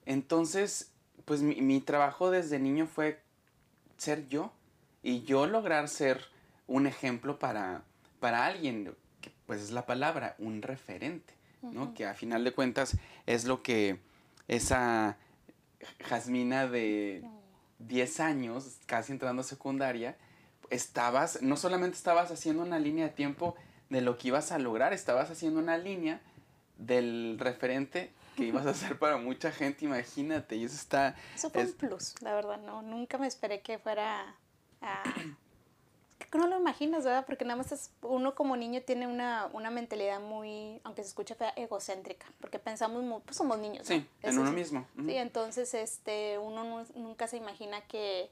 [0.06, 0.92] Entonces,
[1.24, 3.20] pues mi, mi trabajo desde niño fue
[3.96, 4.52] ser yo
[5.02, 6.24] y yo lograr ser
[6.66, 7.82] un ejemplo para,
[8.20, 8.94] para alguien,
[9.50, 11.92] pues es la palabra, un referente, ¿no?
[11.92, 12.96] Que a final de cuentas
[13.26, 13.98] es lo que
[14.46, 15.16] esa
[16.04, 17.24] Jasmina de
[17.80, 20.16] 10 años, casi entrando a secundaria,
[20.70, 23.56] estabas, no solamente estabas haciendo una línea de tiempo
[23.88, 26.20] de lo que ibas a lograr, estabas haciendo una línea
[26.78, 31.16] del referente que ibas a hacer para mucha gente, imagínate, y eso está...
[31.34, 34.36] Eso fue es- un plus, la verdad, no, nunca me esperé que fuera
[34.80, 35.02] a...
[36.26, 37.24] que no lo imaginas, ¿verdad?
[37.26, 41.34] Porque nada más es- uno como niño tiene una, una mentalidad muy, aunque se escuche
[41.34, 43.96] fea, egocéntrica, porque pensamos, mu- pues somos niños, ¿no?
[43.96, 44.86] Sí, en uno mismo.
[44.96, 48.30] Sí, entonces este, uno nu- nunca se imagina que,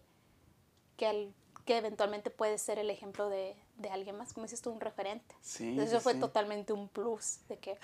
[0.97, 1.33] que, al-
[1.65, 5.35] que eventualmente puede ser el ejemplo de, de alguien más, como dices tú, un referente.
[5.41, 6.21] Sí, Entonces sí, eso fue sí.
[6.21, 7.79] totalmente un plus de que,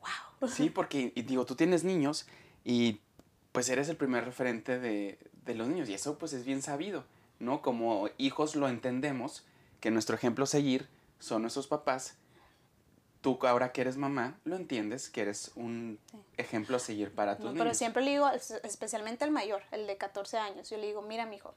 [0.00, 0.48] wow.
[0.48, 2.26] Sí, porque, y digo, tú tienes niños
[2.64, 3.00] y
[3.52, 7.04] pues eres el primer referente de, de los niños y eso pues es bien sabido,
[7.42, 7.60] ¿no?
[7.60, 9.44] Como hijos lo entendemos,
[9.80, 10.88] que nuestro ejemplo a seguir
[11.18, 12.16] son nuestros papás.
[13.20, 16.18] Tú ahora que eres mamá, lo entiendes, que eres un Sí.
[16.38, 17.64] ejemplo a seguir para tus No, niños.
[17.64, 21.02] pero siempre le digo, es- especialmente al mayor, el de 14 años, yo le digo,
[21.02, 21.54] mira, mijo,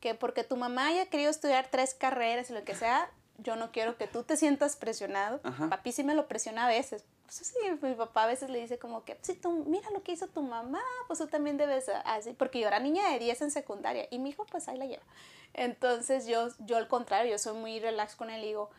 [0.00, 3.70] que porque tu mamá haya querido estudiar tres carreras y lo que sea, yo no
[3.72, 5.40] quiero que tú te sientas presionado.
[5.44, 5.68] Ajá.
[5.68, 7.04] Papi sí me lo presiona a veces.
[7.38, 10.10] Pues sí, mi papá a veces le dice como que, si tú, mira lo que
[10.12, 13.52] hizo tu mamá, pues tú también debes así, porque yo era niña de 10 en
[13.52, 15.02] secundaria y mi hijo pues ahí la lleva.
[15.54, 18.70] Entonces yo, yo al contrario, yo soy muy relax con él y digo,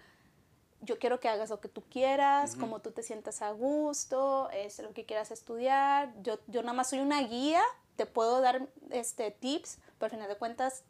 [0.81, 2.59] yo quiero que hagas lo que tú quieras, Ujú.
[2.59, 6.13] como tú te sientas a gusto, es lo que quieras estudiar.
[6.21, 7.61] Yo, yo nada más soy una guía,
[7.95, 10.83] te puedo dar este, tips, pero al final de cuentas,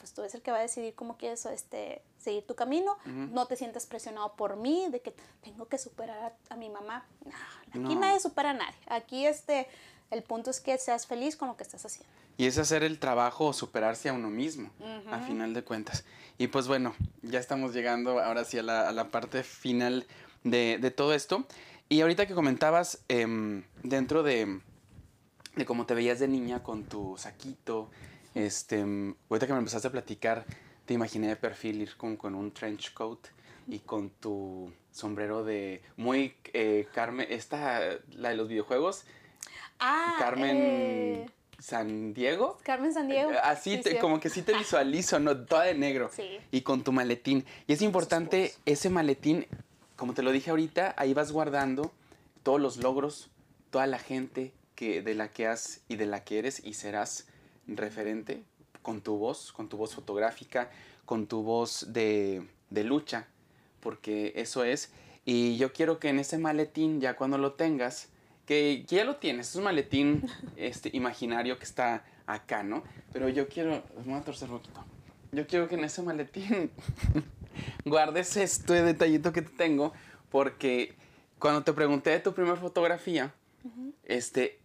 [0.00, 2.92] pues tú eres el que va a decidir cómo quieres este, seguir tu camino.
[3.06, 3.12] Ujú.
[3.32, 7.04] No te sientas presionado por mí, de que tengo que superar a, a mi mamá.
[7.24, 7.30] No,
[7.84, 8.00] aquí No.
[8.00, 8.74] nadie supera a nadie.
[8.88, 9.68] Aquí este,
[10.10, 12.08] el punto es que seas feliz con lo que estás haciendo.
[12.38, 14.70] Y es hacer el trabajo o superarse a uno mismo,
[15.10, 15.26] a Ujú.
[15.26, 16.04] final de cuentas.
[16.38, 20.06] Y pues bueno, ya estamos llegando ahora sí a la, a la parte final
[20.42, 21.44] de, de todo esto.
[21.90, 24.60] Y ahorita que comentabas em, dentro de,
[25.56, 27.90] de cómo te veías de niña con tu saquito,
[28.34, 28.80] este,
[29.28, 30.44] ahorita que me empezaste a platicar,
[30.86, 33.26] te imaginé de perfil ir como con un trench coat
[33.68, 37.80] y con tu sombrero de muy eh, Carmen, esta,
[38.12, 39.04] la de los videojuegos,
[39.82, 41.26] Ah, Carmen eh,
[41.58, 42.58] San Diego.
[42.62, 43.30] Carmen San Diego.
[43.42, 43.96] Así, Sí, te- sí.
[43.98, 45.36] como que sí te visualizo, ¿no?
[45.46, 46.10] Toda de negro.
[46.14, 46.38] Sí.
[46.50, 47.46] Y con tu maletín.
[47.66, 49.46] Y es importante ese maletín,
[49.96, 51.92] como te lo dije ahorita, ahí vas guardando
[52.42, 53.30] todos los logros,
[53.70, 57.26] toda la gente que, de la que has y de la que eres y serás
[57.76, 58.42] referente
[58.82, 60.70] con tu voz, con tu voz fotográfica,
[61.04, 63.26] con tu voz de, de lucha,
[63.80, 64.92] porque eso es.
[65.24, 68.08] Y yo quiero que en ese maletín, ya cuando lo tengas,
[68.46, 70.24] que, que ya lo tienes, es un maletín
[70.56, 72.82] este, imaginario que está acá, ¿no?
[73.12, 74.84] Pero yo quiero, me voy a torcer un poquito.
[75.32, 76.70] Yo quiero que en ese maletín
[77.84, 79.92] guardes este detallito que te tengo,
[80.30, 80.94] porque
[81.38, 83.32] cuando te pregunté de tu primera fotografía,
[84.04, 84.58] este,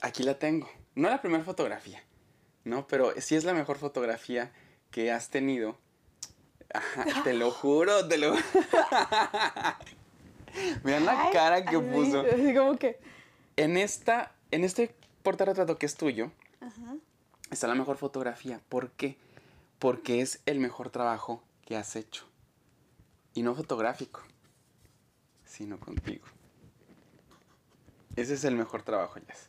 [0.00, 0.68] aquí la tengo.
[0.98, 2.02] No la primera fotografía,
[2.64, 2.88] ¿no?
[2.88, 4.50] Pero sí es la mejor fotografía
[4.90, 5.78] que has tenido.
[6.74, 8.34] Ajá, te lo juro, te lo
[10.82, 12.22] Vean la cara que puso.
[12.22, 12.98] así como que.
[13.54, 14.92] En esta, en este
[15.22, 16.96] portarretrato que es tuyo, Ajá.
[17.52, 18.60] está la mejor fotografía.
[18.68, 19.16] ¿Por qué?
[19.78, 22.24] Porque es el mejor trabajo que has hecho.
[23.34, 24.24] Y no fotográfico,
[25.44, 26.26] sino contigo.
[28.16, 29.48] Ese es el mejor trabajo, Jazz.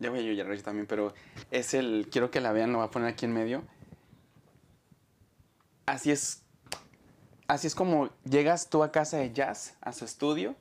[0.00, 1.14] Ya voy a llorar también, pero
[1.50, 2.08] es el.
[2.10, 3.62] Quiero que la vean, lo voy a poner aquí en medio.
[5.86, 6.42] Así es.
[7.46, 10.56] Así es como llegas tú a casa de Jazz, a su estudio,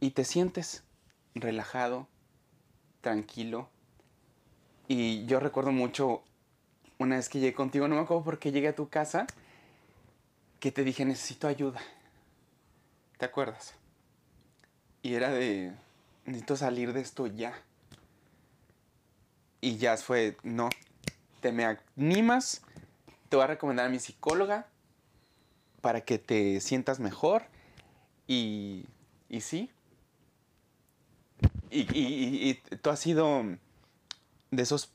[0.00, 0.84] y te sientes
[1.34, 2.06] relajado,
[3.00, 3.68] tranquilo.
[4.86, 6.22] Y yo recuerdo mucho
[6.98, 9.26] una vez que llegué contigo, no me acuerdo por qué llegué a tu casa,
[10.60, 11.80] que te dije, necesito ayuda.
[13.16, 13.74] ¿Te acuerdas?
[15.02, 15.72] Y era de,
[16.24, 17.54] necesito salir de esto ya.
[19.60, 20.68] Y ya fue, no,
[21.40, 21.64] te me
[21.96, 22.62] animas,
[23.28, 24.66] te voy a recomendar a mi psicóloga
[25.80, 27.44] para que te sientas mejor.
[28.26, 28.86] Y,
[29.28, 29.70] y sí.
[31.70, 33.42] Y, y, y, y tú has sido
[34.50, 34.90] de esos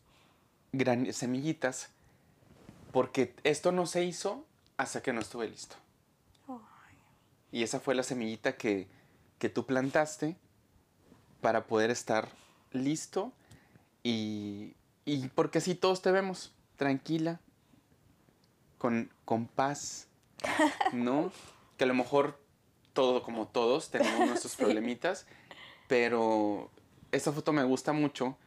[0.71, 1.89] gran, semillitas,
[2.91, 4.45] porque esto no se hizo
[4.77, 5.75] hasta que no estuve listo.
[7.51, 8.87] Y esa fue la semillita que,
[9.37, 10.35] que tú plantaste
[11.39, 12.29] para poder estar
[12.71, 13.31] listo
[14.03, 14.75] y,
[15.05, 17.39] y porque así todos te vemos, tranquila,
[18.77, 20.07] con, con paz,
[20.93, 21.31] ¿no?
[21.77, 22.39] Que a lo mejor
[22.93, 25.25] todo como todos tenemos nuestros problemitas,
[25.87, 26.69] pero
[27.11, 28.37] esta foto me gusta mucho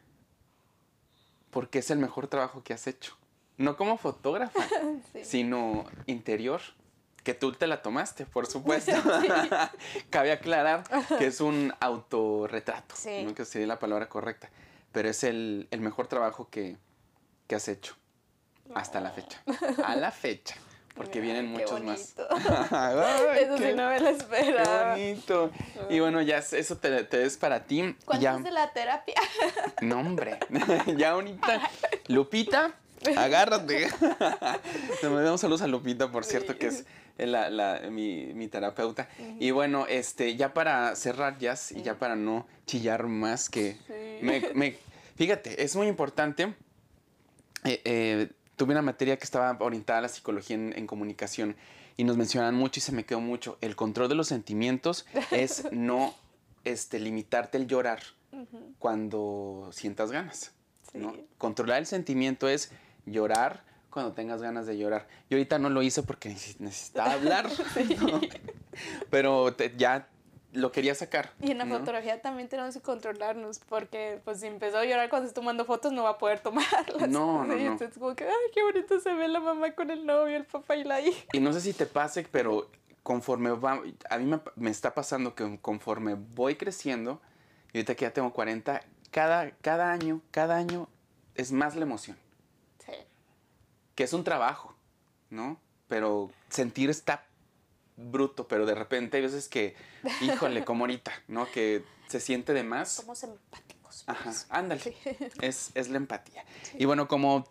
[1.51, 3.17] porque es el mejor trabajo que has hecho.
[3.57, 4.59] No como fotógrafa,
[5.13, 5.25] Sí.
[5.25, 6.61] sino interior.
[7.23, 8.93] Que tú te la tomaste, por supuesto.
[10.09, 10.83] Cabe aclarar
[11.17, 12.95] que es un autorretrato.
[12.95, 13.23] Sí.
[13.25, 14.49] No que sería la palabra correcta.
[14.91, 16.77] Pero es el, el mejor trabajo que,
[17.47, 17.95] que has hecho.
[18.75, 19.41] Hasta la fecha.
[19.85, 20.55] A la fecha.
[20.95, 22.15] Porque Mira, vienen qué muchos más.
[22.71, 24.91] Ay, Eso qué- sí no me lo Qué esperaba.
[24.93, 25.51] bonito.
[25.91, 27.95] Y bueno, ya es- eso te, te es para ti.
[28.03, 29.15] ¿Cuánto ya, es de la terapia?
[29.81, 30.39] no, hombre.
[30.97, 31.61] ya ahorita.
[32.07, 32.73] Lupita,
[33.15, 33.87] agárrate.
[35.03, 36.85] Le mandamos saludos a Lupita, por cierto, que es
[37.17, 39.07] la, la- mi, mi terapeuta.
[39.39, 44.25] Y bueno, este, ya para cerrar, Jazz, y ya para no chillar más, que Sí.
[44.25, 44.75] me, me-
[45.15, 46.53] fíjate, es muy importante.
[47.63, 51.55] eh, eh, tuve una materia que estaba orientada a la psicología en, en comunicación
[51.95, 53.57] y nos mencionan mucho y se me quedó mucho.
[53.61, 56.15] El control de los sentimientos es no
[56.63, 57.99] este, limitarte el llorar
[58.79, 60.51] cuando sientas ganas.
[61.37, 62.71] Controlar el sentimiento es
[63.07, 65.07] llorar cuando tengas ganas de llorar.
[65.29, 67.47] Yo ahorita no lo hice porque neces- necesitaba hablar,
[67.99, 68.21] ¿no?
[69.09, 70.07] pero te- ya
[70.53, 71.31] lo quería sacar.
[71.41, 71.77] Y en la ¿no?
[71.79, 75.91] fotografía también tenemos que controlarnos, porque pues si empezó a llorar cuando esté tomando fotos
[75.91, 77.09] no va a poder tomarlas.
[77.09, 77.71] No, no, Sí, no.
[77.73, 80.75] Entonces como que, ay, qué bonito se ve la mamá con el novio, el papá
[80.75, 81.25] y la hija.
[81.33, 82.69] Y no sé si te pase, pero
[83.03, 87.21] conforme va, a mí me, me está pasando que conforme voy creciendo,
[87.73, 88.81] y ahorita que ya tengo 40,
[89.11, 90.87] cada, cada año, cada año
[91.35, 92.23] es más la emoción, Sí.
[93.97, 94.75] Que es un trabajo,
[95.31, 95.59] ¿no?
[95.87, 97.25] Pero sentir está
[97.97, 99.75] bruto, pero de repente hay veces que,
[100.21, 101.49] híjole, como ahorita, ¿no?
[101.51, 102.89] Que se siente de más.
[102.91, 104.03] Somos empáticos.
[104.05, 104.45] Ajá, pues.
[104.51, 104.81] ándale.
[104.81, 104.93] Sí.
[105.41, 106.45] Es, es la empatía.
[106.77, 107.45] Y bueno, como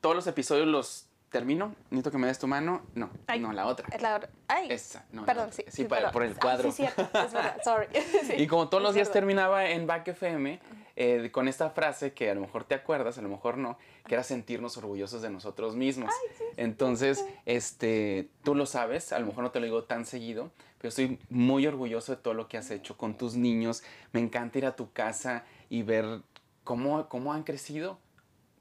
[0.00, 2.86] todos los episodios los termino, necesito que me des tu mano.
[2.94, 3.40] No, Ay.
[3.40, 3.86] no, la otra.
[3.92, 4.30] Es la hora.
[4.48, 4.68] Ay.
[4.70, 5.26] Esa, no.
[5.26, 5.56] Perdón, otra.
[5.56, 5.64] sí.
[5.68, 6.70] Sí, para- por el Ah, cuadro.
[6.70, 7.02] sí, cierto.
[7.02, 7.58] Es verdad.
[7.62, 7.88] Sorry.
[8.26, 10.58] Sí, Y como todos los días terminaba en Back FM
[10.96, 14.14] eh, con esta frase que a lo mejor te acuerdas, a lo mejor no, que
[14.14, 16.12] era sentirnos orgullosos de nosotros mismos.
[16.56, 20.90] Entonces, este, tú lo sabes, a lo mejor no te lo digo tan seguido, pero
[20.90, 23.82] estoy muy orgulloso de todo lo que has hecho con tus niños.
[24.12, 26.20] Me encanta ir a tu casa y ver
[26.62, 27.98] cómo, cómo han crecido.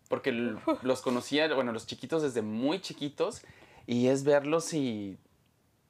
[0.09, 3.41] Porque los conocía, bueno, los chiquitos desde muy chiquitos,
[3.87, 5.17] y es verlos y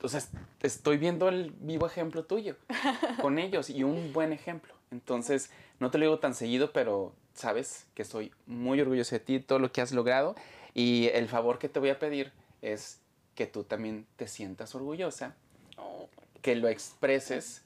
[0.01, 2.55] o sea, est- estoy viendo el vivo ejemplo tuyo
[3.21, 4.72] con ellos y un buen ejemplo.
[4.93, 9.39] Entonces, no te lo digo tan seguido, pero sabes que estoy muy orgulloso de ti,
[9.39, 10.35] todo lo que has logrado.
[10.73, 12.31] Y el favor que te voy a pedir
[12.61, 12.99] es
[13.35, 15.35] que tú también te sientas orgullosa,
[15.77, 16.07] Oh,
[16.41, 17.63] que lo expreses,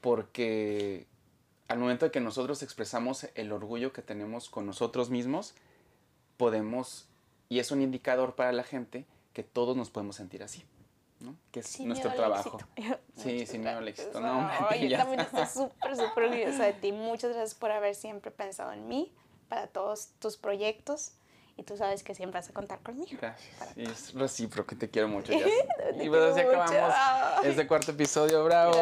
[0.00, 1.06] porque
[1.68, 5.54] al momento de que nosotros expresamos el orgullo que tenemos con nosotros mismos,
[6.36, 7.06] podemos,
[7.48, 10.64] y es un indicador para la gente, que todos nos podemos sentir así,
[11.24, 11.36] ¿no?
[11.50, 12.58] Que es sin nuestro miedo al trabajo.
[12.76, 12.98] éxito.
[13.16, 14.20] Sí, sin miedo al éxito.
[14.20, 14.98] No, hombre, yo ya.
[14.98, 16.92] también estoy súper, súper orgullosa de ti.
[16.92, 19.12] Muchas gracias por haber siempre pensado en mí,
[19.48, 21.12] para todos tus proyectos.
[21.56, 23.16] Y tú sabes que siempre vas a contar conmigo.
[23.20, 23.54] Gracias.
[23.76, 25.32] Y es recíproco, te quiero mucho.
[25.38, 25.46] Ya.
[26.02, 26.60] Y pues así mucho.
[26.60, 28.72] acabamos este cuarto episodio, bravo.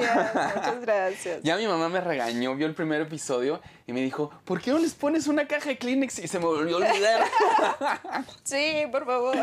[0.00, 1.40] Gracias, muchas gracias.
[1.42, 4.78] Ya mi mamá me regañó, vio el primer episodio y me dijo, ¿por qué no
[4.78, 6.20] les pones una caja de Kleenex?
[6.20, 7.24] Y se me volvió a olvidar.
[8.44, 9.36] Sí, por favor.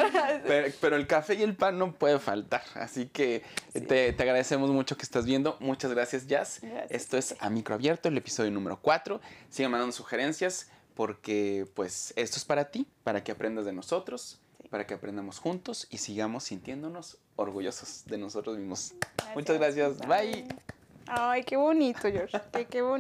[0.46, 2.64] pero, pero el café y el pan no puede faltar.
[2.76, 3.44] Así que
[3.74, 3.82] Sí.
[3.82, 5.58] te, te agradecemos mucho que estás viendo.
[5.60, 6.60] Muchas gracias, Jazz.
[6.62, 9.20] Gracias, Esto es A Micro Abierto, el episodio número 4.
[9.50, 14.40] Sigan mandando sugerencias porque pues esto es para ti, para que aprendas de nosotros.
[14.60, 14.68] Sí.
[14.70, 18.96] para que aprendamos juntos y sigamos sintiéndonos orgullosos de nosotros mismos.
[19.36, 20.00] Muchas gracias.
[20.00, 20.48] Bye.
[21.06, 22.38] Ay, qué bonito, George.
[22.52, 22.96] Qué, qué bonito.